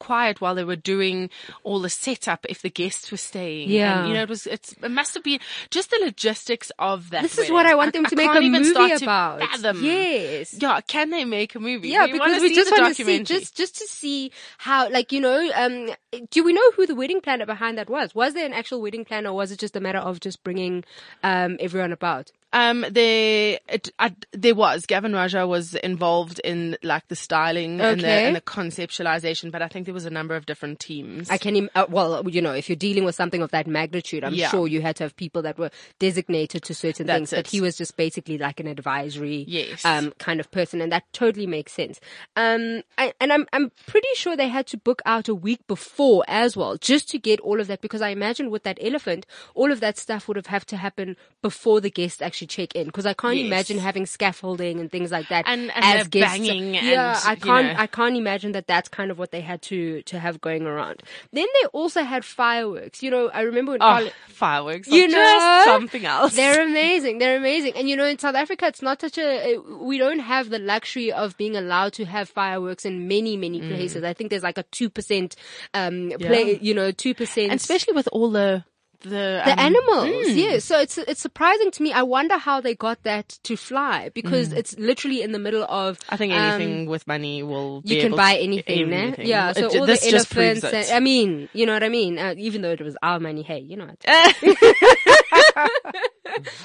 quiet 0.01 0.41
while 0.41 0.57
they 0.57 0.65
were 0.65 0.75
doing 0.75 1.31
all 1.63 1.79
the 1.79 1.89
setup 1.89 2.45
if 2.49 2.63
the 2.63 2.71
guests 2.71 3.13
were 3.13 3.17
staying. 3.17 3.71
Yeah. 3.71 4.01
and, 4.01 4.09
you 4.09 4.15
know, 4.15 4.23
it 4.23 4.29
was 4.29 4.49
it's 4.49 4.73
it 4.83 4.91
must 4.91 5.15
have 5.15 5.23
been 5.23 5.39
just 5.71 5.91
the 5.91 6.01
logistics 6.03 6.73
of 6.81 7.11
that. 7.11 7.23
This 7.23 7.39
is 7.39 7.51
what 7.51 7.67
I 7.67 7.77
want 7.77 7.93
them 7.93 8.07
to 8.07 8.17
make 8.17 8.29
a 8.31 8.41
movie 8.41 8.93
about. 9.05 9.43
Yes. 9.83 10.55
Yeah, 10.59 10.81
can 10.81 11.11
they 11.11 11.25
make 11.25 11.55
a 11.55 11.61
movie? 11.61 11.91
Yeah, 11.91 12.07
we 12.07 12.13
because 12.15 12.43
we 12.43 12.55
just 12.55 12.73
want 12.73 12.97
to 12.97 13.05
see 13.05 13.23
just 13.23 13.57
just 13.57 13.77
to 13.77 13.87
see 13.87 14.33
how, 14.59 14.91
like 14.91 15.13
you 15.13 15.21
know, 15.21 15.51
um, 15.55 15.91
do 16.31 16.43
we 16.43 16.53
know 16.53 16.71
who 16.73 16.87
the 16.87 16.95
wedding 16.97 17.21
planner 17.21 17.47
behind 17.47 17.79
that 17.79 17.89
was? 17.89 18.15
Was 18.15 18.35
there 18.35 18.47
an 18.47 18.53
actual 18.53 18.81
wedding 18.83 19.05
planner, 19.05 19.31
or 19.31 19.35
was 19.37 19.53
it 19.53 19.59
just 19.61 19.77
a 19.77 19.81
matter 19.81 19.99
of 19.99 20.19
just 20.19 20.43
bringing 20.43 20.85
um 21.23 21.57
everyone 21.61 21.93
about? 21.93 22.33
Um, 22.53 22.85
there, 22.91 23.59
it, 23.69 23.91
I, 23.99 24.15
there 24.33 24.55
was 24.57 24.85
Gavin 24.87 25.13
Rajah 25.13 25.47
was 25.47 25.75
involved 25.77 26.41
in 26.43 26.77
like 26.83 27.07
the 27.09 27.15
styling 27.17 27.81
and, 27.81 28.01
the, 28.01 28.09
and 28.09 28.35
the 28.37 28.41
conceptualization, 28.41 29.53
but 29.53 29.63
I 29.63 29.69
think 29.69 29.85
there 29.87 29.95
was 29.95 30.05
a 30.05 30.11
number 30.11 30.35
of 30.35 30.47
different 30.47 30.81
teams. 30.81 31.31
I 31.31 31.39
can, 31.39 31.55
Im- 31.57 31.71
uh, 31.75 31.87
well, 31.89 32.29
you 32.29 32.43
know, 32.43 32.53
if 32.53 32.69
you're 32.69 32.77
dealing 32.77 33.05
with 33.05 33.15
something 33.15 33.43
of 33.43 33.51
that 33.53 33.67
magnitude, 33.67 34.25
I'm 34.25 34.35
Yeah. 34.35 34.49
sure 34.51 34.67
you 34.67 34.83
had 34.83 34.97
to 34.97 35.05
have 35.05 35.15
people 35.17 35.43
that 35.43 35.59
were 35.59 35.71
designated 36.01 36.63
to 36.65 36.75
certain 36.75 37.07
That's 37.07 37.31
things. 37.31 37.31
But 37.31 37.47
he 37.47 37.61
was 37.61 37.77
just 37.77 37.97
basically 37.97 38.39
like 38.39 38.59
an 38.61 38.67
advisory, 38.67 39.45
Yes. 39.47 39.85
um, 39.85 40.13
kind 40.19 40.41
of 40.41 40.51
person, 40.51 40.81
and 40.81 40.91
that 40.93 41.05
totally 41.13 41.47
makes 41.47 41.73
sense. 41.73 42.01
Um, 42.37 42.83
I, 42.99 43.13
and 43.21 43.33
I'm 43.33 43.47
I'm 43.53 43.71
pretty 43.87 44.09
sure 44.15 44.37
they 44.37 44.49
had 44.49 44.67
to 44.69 44.77
book 44.77 45.03
out 45.07 45.29
a 45.29 45.35
week 45.35 45.65
before 45.67 46.25
as 46.27 46.57
well, 46.57 46.77
just 46.77 47.09
to 47.11 47.19
get 47.19 47.39
all 47.41 47.61
of 47.61 47.67
that, 47.69 47.81
because 47.81 48.03
I 48.03 48.09
imagine 48.09 48.51
with 48.51 48.65
that 48.65 48.79
elephant, 48.81 49.27
all 49.55 49.71
of 49.71 49.81
that 49.81 49.99
stuff 49.99 50.27
would 50.27 50.37
have 50.37 50.47
have 50.47 50.67
to 50.67 50.77
happen 50.77 51.17
before 51.43 51.81
the 51.81 51.91
guests 51.91 52.21
actually 52.21 52.40
check 52.47 52.75
in, 52.75 52.87
because 52.87 53.07
I 53.07 53.13
can't 53.15 53.37
Yes. 53.37 53.47
imagine 53.47 53.79
having 53.79 54.07
scaffolding 54.07 54.81
and 54.81 54.91
things 54.91 55.11
like 55.11 55.29
that 55.29 55.45
And- 55.47 55.71
and 55.75 55.85
as 55.85 56.09
guests. 56.09 56.39
banging 56.39 56.75
yeah, 56.75 56.81
and, 57.19 57.29
I 57.29 57.35
can't 57.37 57.67
know. 57.69 57.75
I 57.79 57.87
can't 57.87 58.17
imagine 58.17 58.53
that 58.53 58.67
that's 58.67 58.89
kind 58.89 59.11
of 59.11 59.19
what 59.19 59.31
they 59.31 59.41
had 59.41 59.63
to 59.63 60.03
to 60.03 60.19
have 60.19 60.41
going 60.41 60.67
around. 60.67 61.03
Then 61.33 61.47
they 61.61 61.67
also 61.73 62.03
had 62.03 62.25
fireworks. 62.25 63.03
You 63.03 63.11
know, 63.11 63.31
I 63.33 63.43
remember 63.43 63.73
when 63.73 63.83
oh, 63.83 63.87
Carl- 63.87 64.11
fireworks! 64.29 64.89
you 64.89 65.09
know 65.09 65.15
just 65.17 65.65
something 65.67 66.05
else. 66.07 66.35
They're 66.37 66.63
amazing. 66.63 67.19
They're 67.19 67.37
amazing. 67.37 67.75
And 67.77 67.89
you 67.89 67.97
know, 67.97 68.05
in 68.07 68.19
South 68.19 68.35
Africa, 68.35 68.67
it's 68.67 68.83
not 68.83 69.01
such 69.01 69.19
a. 69.19 69.59
We 69.59 69.99
don't 69.99 70.21
have 70.21 70.51
the 70.51 70.59
luxury 70.59 71.13
of 71.13 71.37
being 71.37 71.57
allowed 71.57 71.93
to 71.95 72.05
have 72.05 72.29
fireworks 72.29 72.85
in 72.85 73.09
many, 73.09 73.37
many 73.37 73.61
Mm. 73.61 73.69
places. 73.69 74.05
I 74.05 74.13
think 74.13 74.31
there's 74.31 74.43
like 74.43 74.59
a 74.59 74.65
two 74.71 74.89
percent, 74.91 75.37
um, 75.75 76.13
play. 76.21 76.59
You 76.61 76.75
know, 76.75 76.91
two 76.93 77.15
percent. 77.15 77.51
and 77.51 77.61
especially 77.61 77.95
with 77.95 78.09
all 78.13 78.31
the 78.31 78.65
the 79.03 79.43
the 79.45 79.53
um, 79.53 79.59
animals, 79.59 80.29
yeah. 80.31 80.59
So 80.59 80.79
it's 80.81 80.99
it's 80.99 81.21
surprising 81.21 81.71
to 81.73 81.83
me. 81.83 81.93
I 81.93 82.03
wonder 82.03 82.37
how 82.37 82.61
they 82.61 82.75
got 82.75 83.03
that 83.05 83.39
to 83.45 83.57
fly 83.57 84.11
because 84.15 84.53
it's 84.53 84.79
literally 84.79 85.23
in 85.23 85.33
the 85.33 85.39
middle 85.39 85.65
of. 85.65 85.99
Mm. 85.99 86.05
I 86.11 86.17
think 86.17 86.33
um, 86.33 86.39
anything 86.39 86.87
with 86.87 87.07
money 87.07 87.43
will. 87.43 87.83
Be 87.83 87.97
you 87.97 88.03
can 88.03 88.17
buy 88.17 88.37
anything, 88.37 88.93
anything. 88.93 89.27
Yeah, 89.27 89.53
so 89.53 89.67
It- 89.67 89.77
all 89.77 89.87
the 89.87 89.95
just 89.95 90.37
elephants. 90.37 90.65
And, 90.65 90.91
I 90.97 91.01
mean, 91.01 91.49
you 91.53 91.67
know 91.67 91.73
what 91.73 91.83
I 91.83 91.89
mean? 91.89 92.19
Uh, 92.19 92.35
even 92.37 92.63
though 92.63 92.71
it 92.71 92.81
was 92.81 92.97
our 93.03 93.21
money, 93.21 93.43
hey, 93.43 93.59
you 93.61 93.77
know 93.77 93.87
what? 93.87 94.05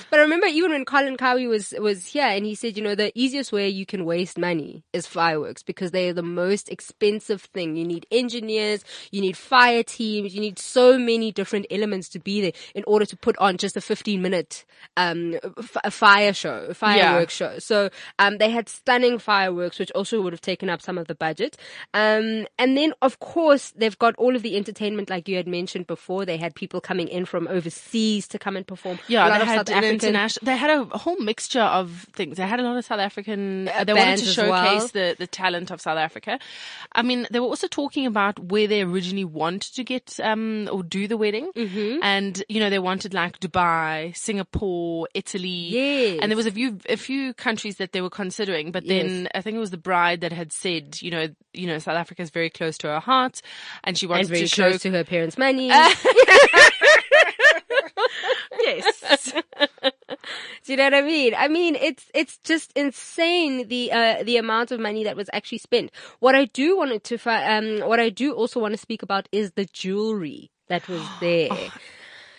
But 0.10 0.20
I 0.20 0.24
remember 0.24 0.48
even 0.48 0.72
when 0.72 0.86
Colin 0.86 1.18
Cowie 1.18 1.48
was 1.48 1.74
was 1.80 2.06
here, 2.08 2.26
and 2.28 2.46
he 2.46 2.56
said, 2.56 2.78
you 2.78 2.84
know, 2.84 2.96
the 2.96 3.12
easiest 3.20 3.52
way 3.52 3.68
you 3.68 3.86
can 3.86 4.06
waste 4.06 4.38
money 4.38 4.84
is 4.94 5.08
fireworks 5.08 5.64
because 5.64 5.92
they 5.92 6.10
are 6.10 6.14
the 6.14 6.22
most 6.24 6.70
expensive 6.70 7.42
thing. 7.42 7.76
You 7.76 7.86
need 7.86 8.06
engineers, 8.12 8.84
you 9.12 9.22
need 9.22 9.36
fire 9.36 9.84
teams, 9.84 10.36
you 10.36 10.42
need 10.42 10.60
so 10.60 10.98
many 11.00 11.32
different 11.32 11.66
elements 11.72 12.10
to 12.10 12.20
be 12.20 12.42
there 12.42 12.52
in 12.76 12.84
order 12.86 13.06
to 13.06 13.18
put 13.18 13.38
on 13.38 13.58
just 13.58 13.76
a 13.76 13.82
fifteen 13.82 14.22
minute 14.22 14.66
um 14.98 15.36
f- 15.58 15.78
a 15.84 15.92
fire 15.92 16.34
show, 16.34 16.68
a 16.70 16.74
fireworks 16.74 17.34
show. 17.34 17.58
So 17.60 17.90
um 18.20 18.38
they 18.38 18.52
had 18.52 18.70
stunning 18.70 19.18
fireworks, 19.18 19.80
which 19.80 19.92
also 19.92 20.22
would 20.22 20.34
have 20.34 20.42
taken 20.42 20.70
up 20.70 20.82
some 20.82 20.98
of 20.98 21.08
the 21.08 21.16
budget. 21.16 21.58
Um 21.94 22.46
and 22.60 22.78
then 22.78 22.94
of 23.02 23.20
course 23.20 23.72
they've 23.76 23.98
got 23.98 24.16
all 24.18 24.36
of 24.36 24.44
the 24.44 24.56
entertainment, 24.56 25.10
like 25.10 25.28
you 25.28 25.38
had 25.38 25.48
mentioned 25.48 25.88
before. 25.88 26.26
They 26.26 26.38
had 26.38 26.54
people 26.56 26.82
coming 26.82 27.08
in 27.08 27.26
from 27.26 27.48
overseas 27.48 28.28
to 28.30 28.38
come 28.40 28.56
and 28.56 28.66
perform. 28.66 28.75
Yeah, 29.08 29.28
a 29.28 29.30
lot 29.30 29.40
they 29.40 29.46
had 29.46 29.68
South 29.68 29.78
African 29.78 29.94
international. 29.94 30.46
They 30.46 30.58
had 30.58 30.70
a 30.70 30.98
whole 30.98 31.18
mixture 31.18 31.62
of 31.62 32.08
things. 32.14 32.38
They 32.38 32.48
had 32.48 32.60
a 32.60 32.64
lot 32.64 32.78
of 32.78 32.86
South 32.86 33.00
African. 33.00 33.70
Uh, 33.70 33.84
they 33.84 33.94
wanted 33.94 34.18
to 34.18 34.26
showcase 34.26 34.50
well. 34.50 34.88
the 34.94 35.16
the 35.18 35.28
talent 35.28 35.72
of 35.72 35.82
South 35.82 35.98
Africa. 35.98 36.40
I 36.92 37.02
mean, 37.02 37.28
they 37.32 37.40
were 37.40 37.48
also 37.48 37.68
talking 37.68 38.06
about 38.06 38.40
where 38.40 38.68
they 38.68 38.82
originally 38.82 39.26
wanted 39.26 39.74
to 39.76 39.84
get 39.84 40.20
um 40.22 40.68
or 40.72 40.84
do 40.84 41.08
the 41.08 41.18
wedding, 41.18 41.52
mm-hmm. 41.56 42.00
and 42.04 42.44
you 42.50 42.60
know 42.60 42.70
they 42.70 42.80
wanted 42.80 43.14
like 43.14 43.40
Dubai, 43.40 44.16
Singapore, 44.16 45.08
Italy. 45.14 45.50
Yes. 45.50 46.20
and 46.22 46.32
there 46.32 46.38
was 46.38 46.46
a 46.46 46.52
few 46.52 46.80
a 46.90 46.98
few 46.98 47.34
countries 47.34 47.78
that 47.78 47.92
they 47.92 48.02
were 48.02 48.10
considering, 48.10 48.72
but 48.72 48.88
then 48.88 49.28
I 49.34 49.42
think 49.42 49.56
it 49.56 49.60
was 49.60 49.72
the 49.72 49.78
bride 49.78 50.22
that 50.22 50.32
had 50.32 50.52
said, 50.52 51.02
you 51.02 51.12
know, 51.12 51.28
you 51.54 51.68
know, 51.68 51.80
South 51.80 51.96
Africa 51.96 52.22
is 52.22 52.30
very 52.30 52.50
close 52.50 52.78
to 52.80 52.88
her 52.88 53.00
heart, 53.00 53.42
and 53.84 53.98
she 53.98 54.08
very 54.08 54.42
to 54.42 54.48
show 54.48 54.70
close 54.70 54.82
to 54.82 54.92
her 54.92 55.04
parents' 55.04 55.38
money. 55.38 55.72
yes. 58.62 59.32
Do 60.66 60.72
you 60.72 60.78
know 60.78 60.84
what 60.86 60.94
I 60.94 61.02
mean? 61.02 61.34
I 61.38 61.48
mean, 61.48 61.76
it's 61.76 62.06
it's 62.14 62.38
just 62.44 62.72
insane 62.76 63.68
the 63.68 63.92
uh, 63.92 64.24
the 64.24 64.38
amount 64.38 64.72
of 64.72 64.80
money 64.80 65.04
that 65.04 65.16
was 65.16 65.30
actually 65.34 65.60
spent. 65.60 65.92
What 66.20 66.36
I 66.36 66.46
do 66.46 66.78
want 66.78 67.04
to 67.04 67.18
um 67.28 67.88
what 67.88 68.00
I 68.00 68.10
do 68.10 68.34
also 68.34 68.60
want 68.60 68.74
to 68.74 68.78
speak 68.78 69.04
about 69.04 69.30
is 69.32 69.52
the 69.52 69.66
jewelry 69.66 70.52
that 70.68 70.88
was 70.88 71.02
there. 71.20 71.50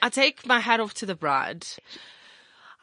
I 0.02 0.08
take 0.10 0.46
my 0.46 0.60
hat 0.60 0.80
off 0.80 0.94
to 0.94 1.06
the 1.06 1.14
bride. 1.14 1.66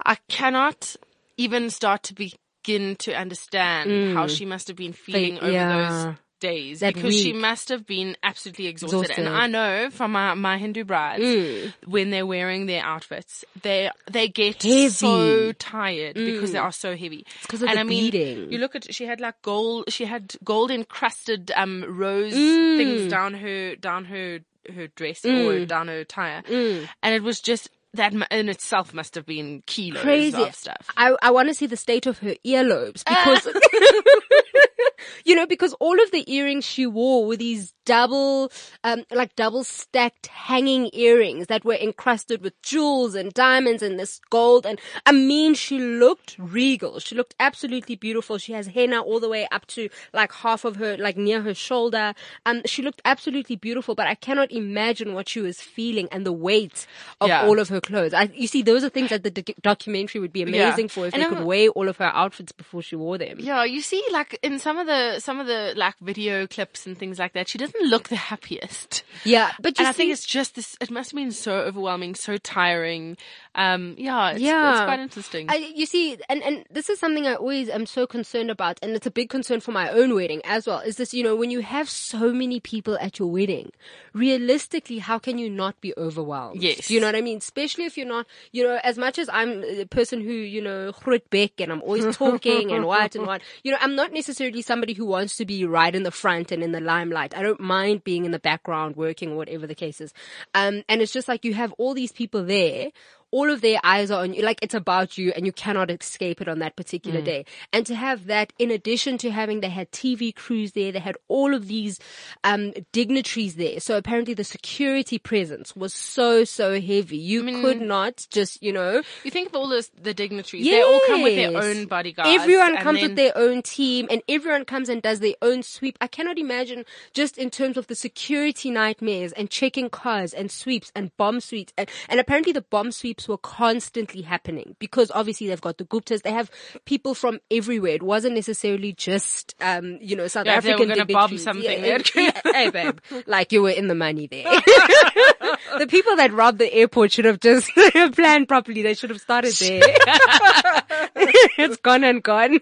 I 0.06 0.16
cannot 0.28 0.96
even 1.38 1.70
start 1.70 2.04
to 2.04 2.14
begin 2.14 2.96
to 2.98 3.14
understand 3.14 4.16
how 4.16 4.28
she 4.28 4.46
must 4.46 4.68
have 4.68 4.78
been 4.78 4.94
feeling 4.94 5.38
over 5.40 5.48
Mm. 5.48 5.54
yeah. 5.54 5.88
those 6.06 6.18
days 6.44 6.82
That 6.82 6.94
because 6.94 7.16
she 7.20 7.32
must 7.34 7.70
have 7.70 7.84
been 7.88 8.16
absolutely 8.22 8.68
exhausted. 8.68 9.00
Exhausted. 9.10 9.26
And 9.26 9.36
I 9.44 9.48
know 9.48 9.90
from 9.90 10.12
my, 10.12 10.34
my 10.36 10.58
Hindu 10.58 10.84
brides 10.84 11.24
Mm. 11.24 11.74
when 11.88 12.10
they're 12.12 12.26
wearing 12.36 12.66
their 12.68 12.84
outfits, 12.84 13.44
they 13.64 13.90
they 14.12 14.28
get 14.28 14.62
Heavy. 14.62 14.90
so 14.90 15.52
tired 15.54 16.16
because 16.16 16.52
they 16.52 16.60
are 16.68 16.72
so 16.86 16.96
heavy. 16.96 17.26
It's 17.38 17.48
'cause 17.48 17.62
of 17.64 17.70
and 17.70 17.78
the 17.78 17.82
I 17.82 17.84
mean, 17.86 18.12
beading. 18.12 18.52
You 18.52 18.58
look 18.60 18.76
at 18.76 18.94
she 18.94 19.06
had 19.06 19.20
like 19.22 19.42
gold. 19.42 19.86
She 19.98 20.06
had 20.06 20.36
gold 20.44 20.70
encrusted 20.72 21.52
um 21.56 21.84
rose 21.88 22.34
Mm. 22.36 22.78
things 22.78 23.12
down 23.12 23.34
her 23.36 23.76
down 23.78 24.06
her 24.06 24.40
her 24.74 24.88
dress 24.96 25.26
or 25.26 25.66
down 25.66 25.88
her 25.90 26.00
attire, 26.08 26.42
Mm. 26.44 26.88
and 27.04 27.16
it 27.16 27.24
was 27.24 27.42
just 27.42 27.70
that 27.96 28.14
in 28.32 28.50
itself 28.50 28.94
must 28.94 29.14
have 29.16 29.26
been 29.26 29.62
kilos 29.68 30.02
Crazy. 30.02 30.42
of 30.42 30.56
stuff. 30.56 30.88
I 30.98 31.16
I 31.22 31.32
want 31.32 31.48
to 31.50 31.54
see 31.54 31.68
the 31.68 31.78
state 31.78 32.06
of 32.08 32.18
her 32.20 32.36
earlobes 32.46 33.04
because 33.06 33.48
you 35.26 35.36
know 35.36 35.46
because 35.46 35.74
all 35.80 36.02
of 36.02 36.12
the 36.12 36.24
earrings 36.34 36.66
she 36.66 36.86
wore 36.88 37.26
were 37.26 37.36
these 37.38 37.74
double 37.86 38.52
um 38.84 39.04
like 39.12 39.36
double 39.36 39.64
stacked 39.64 40.28
hanging 40.28 40.90
earrings 40.94 41.48
that 41.48 41.66
were 41.66 41.74
encrusted 41.76 42.42
with 42.42 42.60
jewels 42.62 43.14
and 43.14 43.34
diamonds 43.34 43.84
and 43.84 44.00
this 44.00 44.20
gold 44.30 44.66
and 44.66 44.80
I 45.06 45.12
mean 45.12 45.54
she 45.54 45.80
looked 45.80 46.36
regal. 46.40 47.00
She 47.00 47.16
looked 47.16 47.36
absolutely 47.40 47.96
beautiful. 47.96 48.38
She 48.38 48.54
has 48.54 48.68
henna 48.68 49.02
all 49.02 49.20
the 49.20 49.30
way 49.30 49.48
up 49.52 49.66
to 49.68 49.90
like 50.14 50.32
half 50.32 50.66
of 50.66 50.78
her 50.78 50.98
like 50.98 51.18
near 51.18 51.42
her 51.42 51.54
shoulder. 51.54 52.14
Um 52.46 52.62
she 52.66 52.82
looked 52.82 53.02
absolutely 53.06 53.56
beautiful 53.58 53.96
but 53.96 54.08
I 54.08 54.16
cannot 54.16 54.52
imagine 54.52 55.14
what 55.14 55.28
she 55.30 55.42
was 55.42 55.60
feeling 55.62 56.08
and 56.12 56.26
the 56.26 56.34
weight 56.34 56.88
of 57.22 57.28
Yeah. 57.28 57.46
all 57.46 57.60
of 57.60 57.70
her 57.70 57.82
clothes. 57.84 58.14
I, 58.14 58.24
you 58.34 58.48
see 58.48 58.62
those 58.64 58.84
are 58.84 58.90
things 58.90 59.10
that 59.12 59.24
the 59.24 59.32
doc- 59.32 59.56
documentary 59.62 60.20
would 60.22 60.34
be 60.34 60.40
Yeah. 60.42 60.68
amazing 60.68 60.88
for 60.90 61.06
if 61.08 61.14
And 61.14 61.22
they 61.22 61.26
I'm- 61.28 61.36
could 61.36 61.46
weigh 61.46 61.68
all 61.70 61.88
of 61.90 61.98
her 61.98 62.12
outfits 62.14 62.52
before 62.52 62.82
she 62.82 62.96
wore 62.96 63.18
them. 63.18 63.38
Yeah, 63.40 63.64
you 63.66 63.82
see, 63.82 64.04
like 64.12 64.40
in 64.42 64.60
some 64.60 64.78
of 64.78 64.88
the 64.88 65.20
some 65.20 65.40
of 65.40 65.48
the 65.48 65.74
like 65.76 65.96
video 66.02 66.48
clips 66.48 66.86
and 66.88 66.98
things 66.98 67.20
like 67.20 67.34
that, 67.34 67.48
she 67.48 67.58
doesn't 67.58 67.90
look 67.90 68.10
the 68.10 68.16
happiest. 68.16 69.04
Yeah, 69.24 69.52
but 69.62 69.78
and 69.78 69.88
I 69.88 69.92
think 69.92 70.12
it's 70.12 70.26
just 70.26 70.56
this. 70.56 70.76
It 70.82 70.90
must 70.90 71.12
have 71.12 71.18
been 71.18 71.32
so 71.32 71.54
overwhelming, 71.60 72.16
so 72.16 72.38
tiring. 72.38 73.18
Um, 73.56 73.94
yeah, 74.00 74.32
it's, 74.32 74.42
Yeah. 74.42 74.72
it's 74.72 74.86
quite 74.86 75.00
interesting. 75.00 75.46
I, 75.50 75.56
you 75.76 75.86
see, 75.86 76.18
and, 76.28 76.42
and 76.42 76.66
this 76.72 76.90
is 76.90 77.00
something 77.00 77.28
I 77.28 77.36
always 77.36 77.70
am 77.70 77.86
so 77.86 78.08
concerned 78.08 78.50
about, 78.50 78.80
and 78.82 78.94
it's 78.96 79.06
a 79.06 79.12
big 79.12 79.30
concern 79.30 79.60
for 79.60 79.72
my 79.72 79.90
own 79.90 80.16
wedding 80.16 80.42
as 80.44 80.66
well, 80.66 80.80
is 80.80 80.96
this, 80.96 81.14
you 81.14 81.22
know, 81.24 81.36
when 81.36 81.52
you 81.52 81.62
have 81.62 81.88
so 81.88 82.34
many 82.34 82.60
people 82.60 82.98
at 83.00 83.20
your 83.20 83.30
wedding, 83.30 83.72
realistically, 84.14 85.00
how 85.00 85.20
can 85.20 85.38
you 85.38 85.50
not 85.50 85.80
be 85.82 85.94
overwhelmed? 85.98 86.62
Yes. 86.62 86.88
Do 86.88 86.94
you 86.94 87.00
know 87.02 87.08
what 87.08 87.16
I 87.16 87.22
mean? 87.22 87.38
Especially 87.40 87.73
if 87.80 87.98
you're 87.98 88.08
not, 88.08 88.28
you 88.52 88.64
know, 88.64 88.80
as 88.84 88.98
much 88.98 89.18
as 89.18 89.30
I'm 89.32 89.64
a 89.64 89.86
person 89.86 90.22
who, 90.22 90.32
you 90.32 90.62
know, 90.62 90.92
bek 90.94 91.54
and 91.60 91.72
I'm 91.72 91.82
always 91.82 92.16
talking 92.18 92.72
and 92.72 92.86
what 92.86 93.16
and 93.16 93.26
what, 93.26 93.42
you 93.64 93.72
know, 93.72 93.78
I'm 93.82 93.96
not 93.96 94.12
necessarily 94.12 94.62
somebody 94.62 94.94
who 94.94 95.06
wants 95.06 95.38
to 95.38 95.46
be 95.46 95.66
right 95.66 95.94
in 95.94 96.04
the 96.04 96.12
front 96.12 96.52
and 96.52 96.64
in 96.64 96.72
the 96.72 96.80
limelight. 96.80 97.36
I 97.36 97.42
don't 97.42 97.60
mind 97.60 98.04
being 98.04 98.26
in 98.26 98.32
the 98.32 98.40
background 98.40 98.96
working 98.96 99.32
or 99.32 99.38
whatever 99.38 99.68
the 99.68 99.76
case 99.76 100.00
is. 100.02 100.14
Um, 100.54 100.84
and 100.88 101.02
it's 101.02 101.12
just 101.12 101.28
like 101.28 101.46
you 101.46 101.54
have 101.54 101.74
all 101.74 101.94
these 101.94 102.12
people 102.12 102.44
there 102.44 102.92
all 103.38 103.50
of 103.50 103.62
their 103.62 103.80
eyes 103.84 104.12
are 104.12 104.22
on 104.22 104.34
you, 104.36 104.44
like 104.44 104.60
it's 104.62 104.76
about 104.76 105.18
you 105.18 105.34
and 105.36 105.44
you 105.48 105.52
cannot 105.52 105.90
escape 105.90 106.40
it 106.40 106.48
on 106.48 106.60
that 106.60 106.76
particular 106.76 107.20
Mm. 107.22 107.26
day. 107.26 107.46
And 107.74 107.84
to 107.88 107.96
have 107.96 108.28
that, 108.28 108.54
in 108.60 108.70
addition 108.70 109.18
to 109.24 109.32
having, 109.32 109.62
they 109.62 109.70
had 109.70 109.92
TV 109.92 110.32
crews 110.44 110.74
there, 110.74 110.92
they 110.92 111.00
had 111.00 111.18
all 111.28 111.52
of 111.56 111.68
these, 111.68 112.00
um, 112.44 112.74
dignitaries 112.92 113.56
there. 113.56 113.80
So 113.80 113.98
apparently 113.98 114.36
the 114.36 114.44
security 114.44 115.18
presence 115.18 115.76
was 115.76 115.94
so, 115.96 116.44
so 116.44 116.80
heavy. 116.80 117.18
You 117.18 117.44
could 117.62 117.82
not 117.82 118.28
just, 118.30 118.62
you 118.62 118.72
know, 118.72 119.02
you 119.24 119.32
think 119.32 119.50
of 119.50 119.56
all 119.56 119.68
those 119.68 119.90
the 120.00 120.14
dignitaries; 120.14 120.66
they 120.66 120.82
all 120.84 121.02
come 121.08 121.24
with 121.24 121.36
their 121.36 121.58
own 121.66 121.86
bodyguards. 121.86 122.30
Everyone 122.40 122.78
comes 122.78 123.00
then- 123.00 123.10
with 123.10 123.16
their 123.18 123.36
own 123.36 123.62
team 123.64 124.08
and 124.12 124.22
everyone 124.30 124.64
comes 124.66 124.90
and 124.90 125.02
does 125.02 125.20
their 125.22 125.36
own 125.42 125.64
sweep. 125.64 125.98
I 126.00 126.08
cannot 126.08 126.38
imagine 126.38 126.86
just 127.14 127.38
in 127.38 127.50
terms 127.50 127.78
of 127.78 127.88
the 127.88 127.96
security 127.96 128.70
nightmares 128.70 129.32
and 129.34 129.50
checking 129.50 129.90
cars 129.90 130.34
and 130.34 130.52
sweeps 130.52 130.92
and 130.96 131.16
bomb 131.18 131.40
sweeps. 131.40 131.74
And, 131.80 131.90
and 132.10 132.20
apparently 132.20 132.54
the 132.54 132.62
bomb 132.62 132.92
sweeps 132.92 133.23
were 133.28 133.38
constantly 133.38 134.22
happening 134.22 134.76
because 134.80 135.12
obviously 135.14 135.48
they've 135.48 135.62
got 135.62 135.78
the 135.78 135.86
Guptas. 135.86 136.22
They 136.22 136.32
have 136.32 136.50
people 136.86 137.14
from 137.14 137.40
everywhere. 137.52 137.94
It 137.94 138.04
wasn't 138.04 138.36
necessarily 138.36 138.94
just, 138.94 139.56
um, 139.62 139.98
you 140.02 140.16
know, 140.16 140.28
South 140.28 140.46
Yeah, 140.46 140.58
if 140.58 140.64
they 140.64 140.70
were 140.72 140.76
African 140.76 140.90
gonna 140.96 141.06
bomb 141.06 141.38
something, 141.38 141.64
Yeah, 141.64 142.00
yeah, 142.16 142.42
hey 142.46 142.70
babe, 142.70 143.00
like 143.26 143.52
you 143.52 143.62
were 143.62 143.70
in 143.70 143.88
the 143.88 143.96
money 143.96 144.28
there. 144.28 144.46
the 145.78 145.88
people 145.88 146.16
that 146.16 146.32
robbed 146.34 146.60
the 146.60 146.74
airport 146.74 147.12
should 147.12 147.26
have 147.26 147.40
just 147.40 147.70
planned 148.14 148.48
properly. 148.48 148.82
They 148.82 148.94
should 148.94 149.10
have 149.10 149.22
started 149.22 149.54
there. 149.54 149.82
it's 151.58 151.78
gone 151.78 152.04
and 152.04 152.22
gone. 152.22 152.60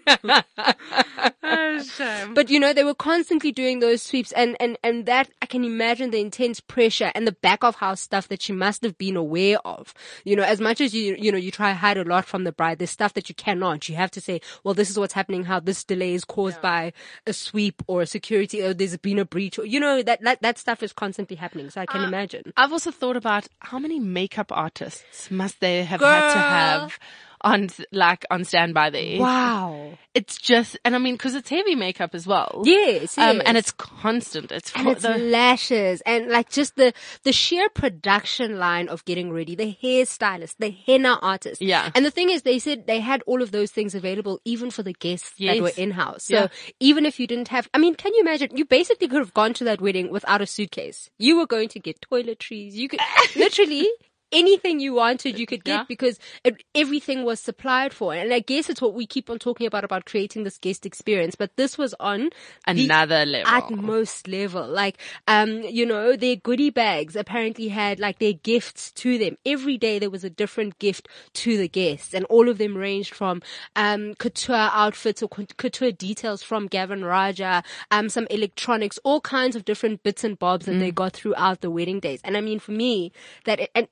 Oh, 1.42 1.82
shame. 1.82 2.34
but 2.34 2.50
you 2.50 2.58
know, 2.58 2.72
they 2.72 2.84
were 2.84 2.94
constantly 2.94 3.52
doing 3.52 3.80
those 3.80 4.02
sweeps 4.02 4.32
and, 4.32 4.56
and, 4.60 4.78
and 4.82 5.06
that 5.06 5.28
I 5.42 5.46
can 5.46 5.64
imagine 5.64 6.10
the 6.10 6.20
intense 6.20 6.60
pressure 6.60 7.10
and 7.14 7.26
the 7.26 7.32
back 7.32 7.64
of 7.64 7.76
house 7.76 8.00
stuff 8.00 8.28
that 8.28 8.42
she 8.42 8.52
must 8.52 8.82
have 8.82 8.96
been 8.96 9.16
aware 9.16 9.58
of. 9.66 9.92
You 10.24 10.36
know, 10.36 10.44
as 10.44 10.60
much 10.60 10.80
as 10.80 10.94
you, 10.94 11.16
you 11.18 11.32
know, 11.32 11.38
you 11.38 11.50
try 11.50 11.70
to 11.70 11.78
hide 11.78 11.98
a 11.98 12.04
lot 12.04 12.24
from 12.24 12.44
the 12.44 12.52
bride, 12.52 12.78
there's 12.78 12.90
stuff 12.90 13.14
that 13.14 13.28
you 13.28 13.34
cannot. 13.34 13.88
You 13.88 13.96
have 13.96 14.10
to 14.12 14.20
say, 14.20 14.40
well, 14.64 14.74
this 14.74 14.90
is 14.90 14.98
what's 14.98 15.12
happening, 15.12 15.44
how 15.44 15.60
this 15.60 15.84
delay 15.84 16.14
is 16.14 16.24
caused 16.24 16.60
by 16.62 16.92
a 17.26 17.32
sweep 17.32 17.82
or 17.86 18.02
a 18.02 18.06
security 18.06 18.62
or 18.62 18.72
there's 18.72 18.96
been 18.96 19.18
a 19.18 19.24
breach 19.24 19.58
or, 19.58 19.66
you 19.66 19.80
know, 19.80 20.02
that, 20.02 20.22
that, 20.22 20.40
that 20.42 20.58
stuff 20.58 20.82
is 20.82 20.92
constantly 20.92 21.36
happening. 21.36 21.70
So 21.70 21.80
I 21.80 21.86
can 21.86 22.02
uh, 22.02 22.08
imagine. 22.08 22.52
I've 22.56 22.72
also 22.72 22.90
thought 23.02 23.16
about 23.16 23.48
how 23.58 23.80
many 23.80 23.98
makeup 23.98 24.52
artists 24.52 25.28
must 25.28 25.58
they 25.58 25.82
have 25.82 26.00
had 26.00 26.32
to 26.34 26.38
have 26.38 26.98
on 27.42 27.68
like 27.92 28.24
on 28.30 28.44
standby 28.44 28.90
there. 28.90 29.18
Wow. 29.20 29.98
It's 30.14 30.36
just, 30.36 30.78
and 30.84 30.94
I 30.94 30.98
mean, 30.98 31.14
because 31.14 31.34
it's 31.34 31.48
heavy 31.48 31.74
makeup 31.74 32.14
as 32.14 32.26
well. 32.26 32.62
Yes, 32.66 33.16
Um, 33.16 33.36
yes. 33.38 33.44
and 33.46 33.56
it's 33.56 33.70
constant. 33.70 34.52
It's 34.52 34.70
and 34.76 34.88
it's 34.88 35.02
the, 35.02 35.16
lashes 35.16 36.02
and 36.04 36.28
like 36.28 36.50
just 36.50 36.76
the 36.76 36.92
the 37.22 37.32
sheer 37.32 37.68
production 37.70 38.58
line 38.58 38.88
of 38.88 39.04
getting 39.04 39.32
ready 39.32 39.54
the 39.54 39.76
hairstylist 39.82 40.56
the 40.58 40.70
henna 40.70 41.18
artist 41.22 41.60
Yeah. 41.62 41.90
and 41.94 42.04
the 42.04 42.10
thing 42.10 42.30
is 42.30 42.42
they 42.42 42.58
said 42.58 42.86
they 42.86 43.00
had 43.00 43.22
all 43.26 43.42
of 43.42 43.50
those 43.52 43.70
things 43.70 43.94
available 43.94 44.40
even 44.44 44.70
for 44.70 44.82
the 44.82 44.92
guests 44.92 45.32
that 45.38 45.60
were 45.60 45.72
in 45.76 45.92
house 45.92 46.24
so 46.24 46.34
Yeah. 46.34 46.46
even 46.80 47.06
if 47.06 47.18
you 47.20 47.26
didn't 47.26 47.48
have 47.48 47.68
i 47.74 47.78
mean 47.78 47.94
can 47.94 48.12
you 48.14 48.20
imagine 48.20 48.50
you 48.56 48.64
basically 48.64 49.08
could 49.08 49.18
have 49.20 49.34
gone 49.34 49.54
to 49.54 49.64
that 49.64 49.80
wedding 49.80 50.10
without 50.10 50.40
a 50.42 50.46
suitcase 50.46 51.10
you 51.18 51.36
were 51.36 51.46
going 51.46 51.68
to 51.70 51.78
get 51.78 52.00
toiletries 52.00 52.72
you 52.72 52.88
could 52.88 53.00
literally 53.36 53.88
anything 54.32 54.80
you 54.80 54.94
wanted, 54.94 55.38
you 55.38 55.46
could 55.46 55.64
get 55.64 55.72
Yeah. 55.72 55.84
because 55.88 56.18
it, 56.44 56.62
everything 56.74 57.24
was 57.24 57.40
supplied 57.40 57.92
for. 57.92 58.14
And 58.14 58.32
I 58.32 58.40
guess 58.40 58.68
it's 58.70 58.80
what 58.80 58.94
we 58.94 59.06
keep 59.06 59.28
on 59.30 59.38
talking 59.38 59.66
about, 59.66 59.84
about 59.84 60.04
creating 60.06 60.44
this 60.44 60.58
guest 60.58 60.86
experience. 60.86 61.34
But 61.34 61.56
this 61.56 61.76
was 61.78 61.94
on 62.00 62.30
the 62.66 62.84
Another 62.84 63.24
level. 63.26 63.48
at 63.52 63.70
most 63.70 64.26
level. 64.28 64.66
Like, 64.66 64.98
um, 65.28 65.62
you 65.62 65.84
know, 65.86 66.16
their 66.16 66.36
goodie 66.36 66.70
bags 66.70 67.16
apparently 67.16 67.68
had 67.68 68.00
like 68.00 68.18
their 68.18 68.32
gifts 68.32 68.90
to 68.92 69.18
them. 69.18 69.36
Every 69.44 69.76
day 69.78 69.98
there 69.98 70.10
was 70.10 70.24
a 70.24 70.30
different 70.30 70.78
gift 70.78 71.08
to 71.34 71.56
the 71.56 71.68
guests 71.68 72.14
and 72.14 72.24
all 72.26 72.48
of 72.48 72.58
them 72.58 72.76
ranged 72.76 73.14
from, 73.14 73.42
um, 73.76 74.14
couture 74.14 74.54
outfits 74.72 75.22
or 75.22 75.28
couture 75.28 75.92
details 75.92 76.42
from 76.42 76.66
Gavin 76.66 77.04
Rajah, 77.04 77.62
um, 77.90 78.08
some 78.08 78.26
electronics, 78.30 78.98
all 79.04 79.20
kinds 79.20 79.56
of 79.56 79.64
different 79.64 80.02
bits 80.02 80.24
and 80.24 80.38
bobs 80.38 80.66
that 80.66 80.78
they 80.78 80.90
got 80.90 81.12
throughout 81.12 81.60
the 81.60 81.70
wedding 81.70 82.00
days. 82.00 82.20
And 82.24 82.36
I 82.36 82.40
mean, 82.40 82.58
for 82.58 82.72
me, 82.72 83.12
that, 83.44 83.60
it, 83.60 83.70
and 83.74 83.88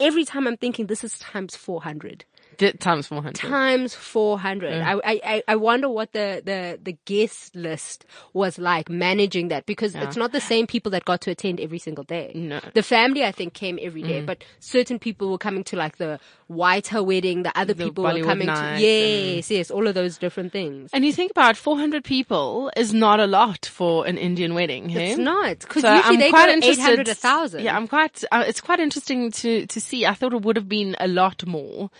every 0.00 0.24
time 0.24 0.48
I'm 0.48 0.56
thinking 0.56 0.86
this 0.86 1.04
is 1.04 1.18
times 1.18 1.54
400 1.54 2.24
Di- 2.58 2.72
times 2.72 3.06
400. 3.06 3.34
times 3.34 3.94
400 3.94 4.72
I, 4.82 4.92
I 4.94 5.20
I- 5.24 5.42
I 5.48 5.56
wonder 5.56 5.88
what 5.88 6.12
the, 6.12 6.42
the 6.44 6.78
the 6.82 6.96
guest 7.04 7.56
list 7.56 8.04
was 8.34 8.58
like 8.58 8.88
managing 8.90 9.48
that 9.48 9.66
because 9.66 9.94
it's 9.94 10.16
not 10.16 10.32
the 10.32 10.40
same 10.40 10.66
people 10.66 10.90
that 10.92 11.04
got 11.04 11.20
to 11.22 11.30
attend 11.30 11.60
every 11.60 11.78
single 11.78 12.04
day 12.04 12.32
No. 12.34 12.60
the 12.74 12.82
family 12.82 13.24
i 13.24 13.32
think 13.32 13.54
came 13.54 13.78
every 13.80 14.02
day 14.02 14.20
but 14.20 14.44
certain 14.58 14.98
people 14.98 15.30
were 15.30 15.38
coming 15.38 15.64
to 15.64 15.76
like 15.76 15.96
the 15.98 16.18
whiter 16.48 17.02
wedding 17.02 17.44
the 17.44 17.56
other 17.58 17.72
The 17.74 17.84
people 17.84 18.04
were 18.04 18.10
Bollywood 18.10 18.24
coming 18.24 18.46
to 18.48 18.76
yes 18.78 19.50
yes 19.50 19.70
all 19.70 19.86
of 19.86 19.94
those 19.94 20.18
different 20.18 20.52
things 20.52 20.90
And 20.92 21.04
you 21.04 21.12
think 21.12 21.30
about 21.30 21.56
400 21.56 22.04
people 22.04 22.70
is 22.76 22.92
not 22.92 23.20
a 23.20 23.26
lot 23.26 23.64
for 23.66 24.06
an 24.06 24.18
Indian 24.18 24.54
wedding, 24.54 24.88
hey? 24.88 25.10
it's 25.10 25.18
not 25.18 25.60
because 25.60 25.82
So 25.82 25.94
usually 25.94 26.14
I'm 26.16 26.20
they 26.20 26.30
quite 26.30 26.46
go 26.46 26.52
interested. 26.54 26.82
800 26.84 27.08
a 27.08 27.14
thousand 27.14 27.64
Yeah, 27.64 27.76
I'm 27.76 27.86
quite. 27.88 28.24
Uh, 28.32 28.44
it's 28.46 28.60
quite 28.60 28.80
interesting 28.80 29.30
to 29.42 29.66
to 29.66 29.80
see. 29.80 30.04
I 30.06 30.14
thought 30.14 30.32
it 30.34 30.42
would 30.42 30.56
have 30.56 30.68
been 30.68 30.96
a 30.98 31.06
lot 31.08 31.46
more. 31.46 31.90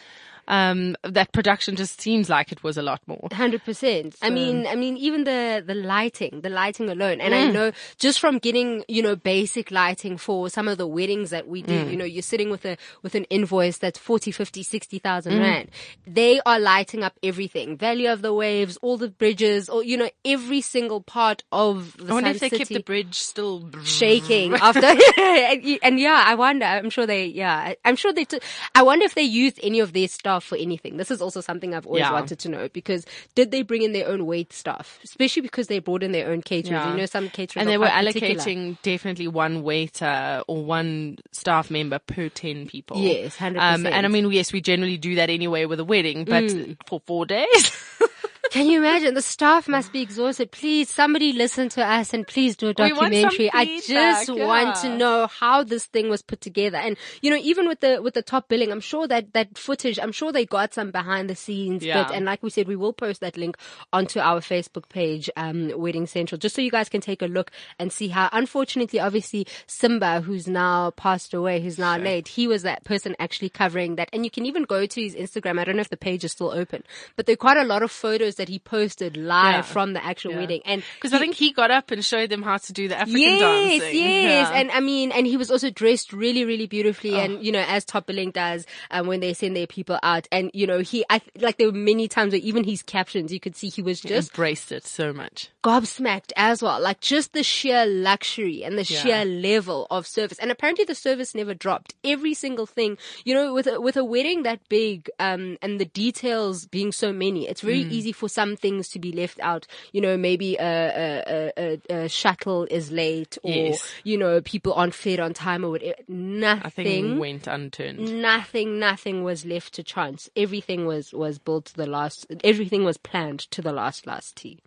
Um, 0.51 0.97
that 1.05 1.33
production 1.33 1.77
just 1.77 2.01
seems 2.01 2.29
like 2.29 2.51
it 2.51 2.65
was 2.65 2.77
a 2.77 2.83
lot 2.83 3.01
more. 3.07 3.29
Hundred 3.33 3.65
percent. 3.65 4.17
I 4.21 4.31
mean, 4.31 4.67
I 4.67 4.75
mean, 4.75 4.97
even 4.97 5.25
the 5.25 5.63
the 5.65 5.75
lighting, 5.75 6.41
the 6.41 6.51
lighting 6.51 6.91
alone, 6.91 7.21
and 7.21 7.33
I 7.33 7.47
mm. 7.47 7.53
know 7.53 7.73
just 7.99 8.19
from 8.19 8.39
getting 8.39 8.85
you 8.89 9.01
know 9.01 9.15
basic 9.15 9.71
lighting 9.71 10.19
for 10.19 10.51
some 10.51 10.67
of 10.67 10.77
the 10.77 10.89
weddings 10.89 11.31
that 11.31 11.47
we 11.47 11.63
do, 11.63 11.85
mm. 11.85 11.91
you 11.91 11.97
know, 11.97 12.05
you're 12.05 12.23
sitting 12.23 12.51
with 12.51 12.65
a 12.65 12.77
with 13.03 13.15
an 13.15 13.25
invoice 13.31 13.79
that's 13.79 13.99
40, 13.99 14.33
50, 14.33 14.65
60,000 14.65 15.33
mm. 15.33 15.41
rand. 15.41 15.71
They 16.05 16.41
are 16.45 16.59
lighting 16.59 17.05
up 17.05 17.17
everything, 17.23 17.77
Valley 17.77 18.07
of 18.07 18.21
the 18.21 18.35
Waves, 18.35 18.77
all 18.83 18.97
the 18.97 19.09
bridges, 19.09 19.69
or 19.69 19.85
you 19.85 19.97
know, 19.97 20.11
every 20.25 20.61
single 20.61 21.01
part 21.01 21.45
of 21.53 21.97
the 21.97 22.11
I 22.11 22.15
wonder 22.15 22.29
Sun 22.31 22.35
if 22.35 22.41
they 22.41 22.59
kept 22.59 22.71
the 22.71 22.83
bridge 22.83 23.15
still 23.15 23.71
shaking 23.85 24.55
after 24.61 24.87
and, 25.17 25.79
and 25.83 26.01
yeah 26.01 26.25
i 26.27 26.35
wonder 26.35 26.65
i'm 26.65 26.91
sure 26.91 27.07
they 27.07 27.27
yeah 27.27 27.75
i'm 27.85 27.97
sure 27.97 28.13
they 28.13 28.25
took 28.25 28.43
i 28.75 28.83
wonder 28.83 29.05
if 29.05 29.15
they 29.15 29.23
used 29.23 29.61
any 29.63 29.81
of 29.81 29.93
their 29.93 30.09
staff 30.41 30.49
for 30.49 30.57
anything 30.57 30.97
this 30.97 31.11
is 31.11 31.21
also 31.21 31.41
something 31.41 31.75
i've 31.75 31.87
always 31.87 32.01
Yeah. 32.01 32.13
wanted 32.13 32.39
to 32.41 32.49
know 32.49 32.69
because 32.73 33.05
did 33.35 33.51
they 33.51 33.63
bring 33.63 33.83
in 33.83 33.93
their 33.93 34.09
own 34.09 34.27
wait 34.27 34.53
staff 34.53 34.99
especially 35.05 35.43
because 35.43 35.67
they 35.69 35.79
brought 35.79 36.03
in 36.03 36.13
their 36.13 36.31
own 36.31 36.43
caterers 36.43 36.71
Yeah. 36.71 36.91
you 36.91 36.97
know 36.97 37.07
some 37.07 37.29
caterers 37.31 37.61
And 37.63 37.69
they 37.69 37.79
were 37.79 37.87
quite 37.87 38.07
particular. 38.07 38.35
allocating 38.43 38.79
definitely 38.83 39.29
one 39.29 39.63
waiter 39.63 40.43
or 40.47 40.65
one 40.65 41.17
staff 41.33 41.71
member 41.71 41.99
per 41.99 42.29
10 42.29 42.67
people. 42.67 42.97
Yes, 42.99 43.37
100%. 43.37 43.57
Um, 43.59 43.87
and 43.87 44.07
I 44.07 44.09
mean, 44.09 44.31
yes, 44.31 44.53
we 44.53 44.61
generally 44.61 44.97
do 44.97 45.15
that 45.17 45.31
anyway 45.31 45.65
with 45.67 45.81
a 45.81 45.85
wedding, 45.85 46.25
but 46.25 46.45
Mm. 46.45 46.77
for 46.87 47.01
four 47.07 47.27
days. 47.27 47.71
Can 48.51 48.69
you 48.69 48.79
imagine? 48.81 49.15
The 49.15 49.23
staff 49.23 49.69
must 49.69 49.93
be 49.93 50.03
exhausted. 50.03 50.51
Please, 50.51 50.91
somebody 50.91 51.33
listen 51.33 51.69
to 51.71 51.87
us 51.87 52.13
and 52.13 52.27
please 52.27 52.57
do 52.57 52.71
a 52.71 52.75
We 52.77 52.93
want 52.93 53.15
some 53.15 53.23
documentary. 53.23 53.51
I 53.53 53.81
just 53.81 54.29
want 54.29 54.75
to 54.77 54.89
know 54.89 55.29
how 55.29 55.63
this 55.63 55.85
thing 55.87 56.09
was 56.11 56.21
put 56.21 56.41
together. 56.41 56.77
And, 56.77 56.97
you 57.23 57.31
know, 57.31 57.37
even 57.37 57.69
with 57.69 57.79
the, 57.79 58.03
with 58.03 58.15
the 58.15 58.23
top 58.23 58.49
billing, 58.49 58.73
I'm 58.73 58.81
sure 58.81 59.07
that, 59.07 59.35
that 59.35 59.57
footage, 59.57 60.01
I'm 60.01 60.11
sure 60.11 60.33
they 60.33 60.47
got 60.47 60.75
some 60.75 60.91
behind 60.91 61.31
the 61.31 61.37
scenes 61.37 61.85
Yeah. 61.85 62.03
bit. 62.03 62.11
And 62.11 62.25
like 62.25 62.43
we 62.43 62.51
said, 62.51 62.67
we 62.67 62.75
will 62.75 62.93
post 62.93 63.21
that 63.21 63.37
link 63.37 63.57
onto 63.93 64.19
our 64.19 64.41
Facebook 64.41 64.89
page, 64.89 65.31
um, 65.37 65.71
Wedding 65.79 66.09
Central, 66.09 66.37
just 66.37 66.57
so 66.57 66.61
you 66.61 66.73
guys 66.73 66.89
can 66.89 67.01
take 67.01 67.23
a 67.23 67.27
look 67.27 67.53
and 67.79 67.93
see 67.93 68.09
how, 68.09 68.29
unfortunately, 68.33 68.99
obviously, 68.99 69.47
Simba, 69.69 70.23
who's 70.23 70.49
now 70.49 70.91
passed 70.91 71.33
away, 71.35 71.61
who's 71.61 71.79
now 71.79 71.97
late, 71.97 72.27
he 72.27 72.49
was 72.49 72.63
that 72.63 72.83
person 72.83 73.15
actually 73.21 73.51
covering 73.51 73.95
that. 73.95 74.09
And 74.13 74.25
you 74.25 74.31
can 74.31 74.45
even 74.45 74.65
go 74.65 74.87
to 74.87 75.01
his 75.01 75.15
Instagram. 75.15 75.61
I 75.61 75.65
don't 75.65 75.77
know 75.77 75.83
if 75.83 75.89
the 75.89 75.97
page 75.97 76.25
is 76.25 76.33
still 76.33 76.51
open, 76.51 76.83
but 77.15 77.27
there 77.27 77.35
are 77.35 77.37
quite 77.37 77.57
a 77.57 77.63
lot 77.63 77.85
of 77.85 77.93
photos 77.93 78.40
that 78.41 78.49
he 78.49 78.59
posted 78.59 79.17
live 79.17 79.55
Yeah. 79.55 79.63
from 79.63 79.93
the 79.93 80.05
actual 80.05 80.35
wedding. 80.35 80.63
And 80.65 80.83
Because 80.97 81.13
I 81.13 81.19
think 81.19 81.37
he 81.37 81.53
got 81.53 81.71
up 81.71 81.91
and 81.91 82.05
showed 82.05 82.31
them 82.31 82.43
how 82.43 82.57
to 82.57 82.73
do 82.73 82.89
the 82.89 82.97
African 82.99 83.21
yes, 83.21 83.41
dancing. 83.41 83.95
yes, 84.01 84.49
Yeah. 84.51 84.59
and 84.59 84.71
I 84.73 84.81
mean, 84.81 85.13
and 85.13 85.27
he 85.27 85.37
was 85.37 85.51
also 85.51 85.71
dressed 85.71 86.13
really, 86.13 86.45
really 86.45 86.67
beautifully, 86.67 87.15
and 87.15 87.45
you 87.45 87.53
know, 87.53 87.65
as 87.69 87.85
Top 87.85 88.07
Billing 88.07 88.31
does, 88.33 88.67
um, 88.91 89.07
when 89.07 89.21
they 89.21 89.35
send 89.35 89.55
their 89.55 89.67
people 89.67 89.99
out, 90.03 90.27
and 90.33 90.51
you 90.55 90.67
know, 90.67 90.81
he, 90.81 91.05
I 91.11 91.21
like 91.39 91.59
there 91.59 91.69
were 91.69 91.73
many 91.93 92.09
times 92.09 92.33
where 92.33 92.41
even 92.41 92.65
his 92.65 92.83
captions, 92.83 93.33
you 93.33 93.41
could 93.41 93.55
see 93.57 93.69
he 93.69 93.83
was 93.83 94.01
just 94.01 94.31
embraced 94.31 94.73
it 94.73 94.87
so 94.87 95.13
much. 95.13 95.51
Gobsmacked 95.63 96.33
as 96.37 96.63
well. 96.63 96.81
Like 96.81 97.01
just 97.01 97.33
the 97.33 97.43
sheer 97.43 97.85
luxury 97.87 98.65
and 98.65 98.79
the 98.79 98.83
Yeah. 98.85 99.01
sheer 99.01 99.25
level 99.25 99.87
of 99.91 100.07
service. 100.07 100.39
And 100.39 100.51
apparently 100.51 100.85
the 100.85 100.95
service 100.95 101.35
never 101.35 101.53
dropped. 101.55 101.95
Every 102.03 102.35
single 102.35 102.67
thing, 102.67 102.97
you 103.25 103.35
know, 103.35 103.53
with 103.53 103.67
a, 103.67 103.81
with 103.81 103.97
a 103.97 104.05
wedding 104.05 104.43
that 104.45 104.61
big, 104.69 105.11
um, 105.19 105.59
and 105.61 105.79
the 105.79 105.85
details 105.85 106.67
being 106.67 106.93
so 106.93 107.13
many, 107.13 107.47
it's 107.49 107.61
very 107.61 107.85
Mm. 107.85 107.91
easy 107.93 108.13
for 108.13 108.29
some 108.29 108.57
things 108.57 108.89
to 108.91 108.99
be 108.99 109.13
left 109.13 109.39
out. 109.41 109.67
You 109.93 110.01
know, 110.01 110.17
maybe 110.17 110.57
a, 110.57 110.63
a, 110.67 111.53
a, 111.91 111.95
a, 112.05 112.09
shuttle 112.09 112.67
is 112.71 112.91
late 112.91 113.37
or, 113.43 113.51
Yes. 113.53 113.85
you 114.05 114.17
know, 114.17 114.41
people 114.41 114.73
aren't 114.73 114.95
fed 114.95 115.21
on 115.21 115.35
time 115.35 115.65
or 115.65 115.71
whatever. 115.73 115.97
Nothing. 116.09 117.19
went 117.19 117.47
unturned. 117.47 118.21
Nothing, 118.23 118.79
nothing 118.79 119.25
was 119.25 119.45
left 119.45 119.75
to 119.75 119.83
chance. 119.83 120.31
Everything 120.37 120.87
was, 120.87 121.13
was 121.13 121.39
built 121.39 121.67
to 121.67 121.77
the 121.77 121.87
last, 121.87 122.27
everything 122.43 122.85
was 122.85 122.97
planned 122.97 123.41
to 123.51 123.61
the 123.63 123.73
last, 123.73 124.07
last 124.07 124.37
T. 124.37 124.59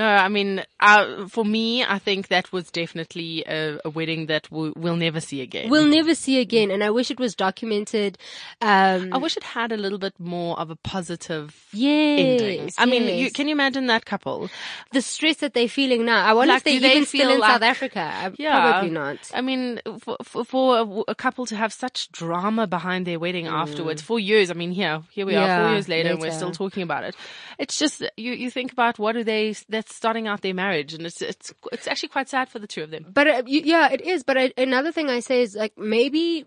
No, 0.00 0.06
I 0.06 0.28
mean, 0.28 0.64
uh, 0.80 1.28
for 1.28 1.44
me, 1.44 1.84
I 1.84 1.98
think 1.98 2.28
that 2.28 2.50
was 2.54 2.70
definitely 2.70 3.44
a, 3.46 3.78
a 3.84 3.90
wedding 3.90 4.26
that 4.32 4.50
we, 4.50 4.70
we'll 4.74 4.96
never 4.96 5.20
see 5.20 5.42
again. 5.42 5.68
We'll 5.68 5.84
never 5.84 6.14
see 6.14 6.40
again, 6.40 6.70
and 6.70 6.82
I 6.82 6.88
wish 6.88 7.10
it 7.10 7.20
was 7.20 7.34
documented. 7.34 8.16
Um, 8.62 9.12
I 9.12 9.18
wish 9.18 9.36
it 9.36 9.42
had 9.42 9.72
a 9.72 9.76
little 9.76 9.98
bit 9.98 10.14
more 10.18 10.58
of 10.58 10.70
a 10.70 10.76
positive 10.76 11.54
yes, 11.74 12.40
ending. 12.40 12.70
I 12.78 12.86
mean, 12.86 13.14
you, 13.18 13.30
can 13.30 13.46
you 13.46 13.52
imagine 13.52 13.88
that 13.88 14.06
couple? 14.06 14.48
the 14.92 15.02
stress 15.02 15.36
that 15.36 15.52
they're 15.52 15.68
feeling 15.68 16.06
now. 16.06 16.24
I 16.24 16.32
wonder 16.32 16.54
Like, 16.54 16.60
if 16.60 16.64
they're 16.64 16.80
they 16.80 16.92
even 16.96 17.04
still 17.06 17.20
feel 17.20 17.30
in 17.32 17.40
like- 17.40 17.50
South 17.52 17.62
Africa. 17.62 18.00
Uh, 18.00 18.30
Yeah, 18.38 18.70
Probably 18.70 18.90
not. 18.90 19.18
I 19.34 19.42
mean, 19.42 19.80
for, 19.98 20.16
for, 20.24 20.44
for 20.46 21.04
a, 21.08 21.14
couple 21.14 21.44
to 21.44 21.56
have 21.56 21.74
such 21.74 22.10
drama 22.10 22.66
behind 22.66 23.06
their 23.06 23.18
wedding 23.18 23.46
afterwards 23.48 24.00
for 24.00 24.18
years. 24.18 24.50
I 24.50 24.54
mean, 24.54 24.72
here, 24.72 25.02
here 25.10 25.26
we 25.26 25.34
are, 25.36 25.46
Mm. 25.46 25.62
Four 25.64 25.72
years 25.72 25.88
later, 25.90 26.08
and 26.10 26.20
we're 26.20 26.30
still 26.32 26.52
talking 26.52 26.82
about 26.82 27.04
it. 27.04 27.14
It's 27.58 27.78
just 27.78 28.02
you, 28.16 28.32
you 28.32 28.50
think 28.50 28.72
about 28.72 28.98
what 28.98 29.14
are 29.16 29.24
they 29.24 29.54
that's 29.68 29.89
starting 29.90 30.26
out 30.28 30.40
their 30.42 30.54
marriage, 30.54 30.94
and 30.94 31.04
it's 31.06 31.20
it's 31.22 31.52
it's 31.72 31.86
actually 31.86 32.08
quite 32.10 32.28
sad 32.28 32.48
for 32.48 32.58
the 32.58 32.66
two 32.66 32.82
of 32.82 32.90
them. 32.90 33.06
But 33.12 33.26
uh, 33.28 33.42
yeah, 33.46 33.90
it 33.92 34.00
is. 34.00 34.22
But 34.22 34.38
I, 34.38 34.52
another 34.56 34.92
thing 34.92 35.08
I 35.10 35.20
say 35.20 35.42
is 35.42 35.54
like 35.56 35.76
maybe, 35.78 36.44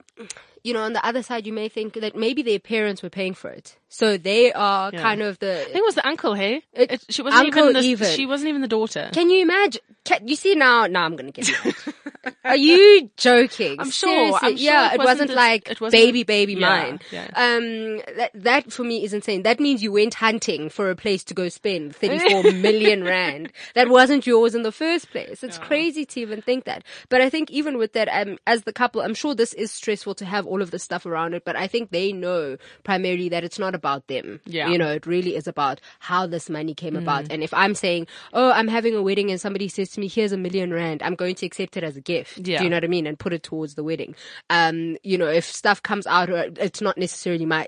you 0.64 0.74
know, 0.74 0.82
on 0.82 0.94
the 0.94 1.06
other 1.06 1.24
side, 1.24 1.46
you 1.48 1.54
may 1.54 1.70
think 1.70 1.94
that 1.96 2.16
maybe 2.16 2.42
their 2.42 2.60
parents 2.60 3.04
were 3.04 3.10
paying 3.10 3.34
for 3.34 3.50
it, 3.50 3.78
so 3.90 4.18
they 4.18 4.52
are 4.54 4.92
Yeah. 4.94 5.02
kind 5.02 5.22
of 5.22 5.40
the. 5.40 5.62
I 5.62 5.66
think 5.66 5.78
it 5.78 5.84
was 5.84 5.96
the 5.96 6.08
uncle, 6.08 6.34
hey? 6.34 6.64
It- 6.74 6.92
It- 6.92 7.06
she 7.10 7.22
wasn't 7.22 7.46
uncle 7.46 7.64
even, 7.70 7.74
the, 7.74 7.88
even. 7.88 8.10
She 8.16 8.26
wasn't 8.26 8.50
even 8.50 8.62
the 8.62 8.68
daughter. 8.68 9.10
Can 9.14 9.30
you 9.30 9.42
imagine? 9.42 9.82
Can, 10.06 10.28
you 10.28 10.36
see 10.36 10.56
now? 10.56 10.88
Now 10.88 11.06
I'm 11.06 11.16
gonna 11.16 11.32
get. 11.32 11.50
Are 12.46 12.56
you 12.56 13.10
joking? 13.18 13.76
I'm 13.80 13.92
sure, 13.92 14.10
Seriously? 14.10 14.40
I'm 14.42 14.58
sure 14.58 14.66
yeah, 14.66 14.88
it 14.90 14.94
it 14.96 14.98
wasn't 15.00 15.20
wasn't 15.30 15.32
like 15.36 15.70
it 15.70 15.82
wasn't- 15.82 16.02
baby, 16.02 16.24
baby 16.24 16.54
yeah, 16.54 16.70
mine. 16.70 17.00
yeah. 17.12 17.26
Um, 17.36 17.98
that 18.18 18.32
that 18.34 18.72
for 18.72 18.84
me 18.84 19.04
is 19.04 19.14
insane. 19.14 19.44
That 19.44 19.60
means 19.60 19.84
you 19.84 19.92
went 19.92 20.14
hunting 20.16 20.70
for 20.70 20.90
a 20.90 20.96
place 20.96 21.24
to 21.26 21.34
go 21.34 21.50
spend 21.50 21.96
34 21.96 22.52
million 22.54 23.04
rand. 23.04 23.52
That 23.76 23.90
wasn't 23.90 24.26
yours 24.26 24.56
in 24.56 24.64
the 24.64 24.72
first 24.72 25.12
place. 25.12 25.44
It's 25.44 25.58
crazy 25.58 26.06
to 26.06 26.20
even 26.22 26.42
think 26.42 26.66
that. 26.66 26.84
But 27.10 27.22
I 27.22 27.30
think 27.30 27.52
even 27.52 27.78
with 27.78 27.94
that, 27.94 28.08
um, 28.10 28.38
as 28.48 28.64
the 28.64 28.74
couple, 28.74 29.02
I'm 29.02 29.14
sure 29.16 29.36
this 29.36 29.54
is 29.54 29.72
stressful 29.72 30.16
to 30.16 30.26
have 30.26 30.46
all 30.46 30.62
of 30.62 30.72
this 30.72 30.84
stuff 30.84 31.06
around 31.06 31.34
it. 31.34 31.44
But 31.46 31.56
I 31.56 31.68
think 31.68 31.92
they 31.92 32.14
know 32.14 32.58
primarily 32.84 33.30
that 33.30 33.44
it's 33.44 33.60
not 33.60 33.76
about 33.76 34.08
them. 34.08 34.40
Yeah. 34.46 34.70
You 34.70 34.78
know, 34.78 34.92
it 34.92 35.06
really 35.06 35.36
is 35.36 35.48
about 35.48 35.82
how 36.00 36.26
this 36.28 36.50
money 36.50 36.74
came 36.74 36.94
Mm. 36.94 37.02
about. 37.02 37.32
And 37.32 37.44
if 37.44 37.54
I'm 37.54 37.76
saying, 37.76 38.08
oh, 38.34 38.52
I'm 38.52 38.68
having 38.68 38.96
a 38.96 39.02
wedding 39.02 39.32
and 39.32 39.42
somebody 39.42 39.68
says 39.68 39.90
to 39.92 40.00
me, 40.00 40.08
here's 40.08 40.32
a 40.32 40.38
million 40.38 40.72
rand, 40.74 41.02
I'm 41.04 41.16
going 41.16 41.36
to 41.36 41.46
accept 41.46 41.76
it 41.76 41.84
as 41.84 41.98
a 41.98 42.02
gift. 42.02 42.13
Yeah. 42.38 42.60
Do 42.60 42.64
you 42.64 42.70
know 42.70 42.78
what 42.78 42.84
I 42.84 42.88
mean? 42.88 43.08
And 43.08 43.18
put 43.18 43.34
it 43.34 43.44
towards 43.44 43.76
the 43.76 43.84
wedding. 43.84 44.16
Um, 44.50 44.98
you 45.04 45.18
know, 45.18 45.28
if 45.28 45.46
stuff 45.46 45.82
comes 45.82 46.06
out, 46.08 46.30
uh, 46.30 46.50
it's 46.58 46.82
not 46.82 46.98
necessarily 46.98 47.46
my, 47.46 47.68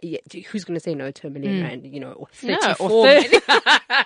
who's 0.51 0.63
going 0.63 0.75
to 0.75 0.79
say 0.79 0.93
no 0.95 1.12
to 1.12 1.27
a 1.27 1.29
million 1.29 1.63
rand, 1.63 1.86
you 1.86 1.99
know, 1.99 2.12
or 2.13 2.27
Mm. 2.41 2.49
No, 2.49 2.73
34 2.73 2.89
or 2.91 3.03
million. 3.05 3.41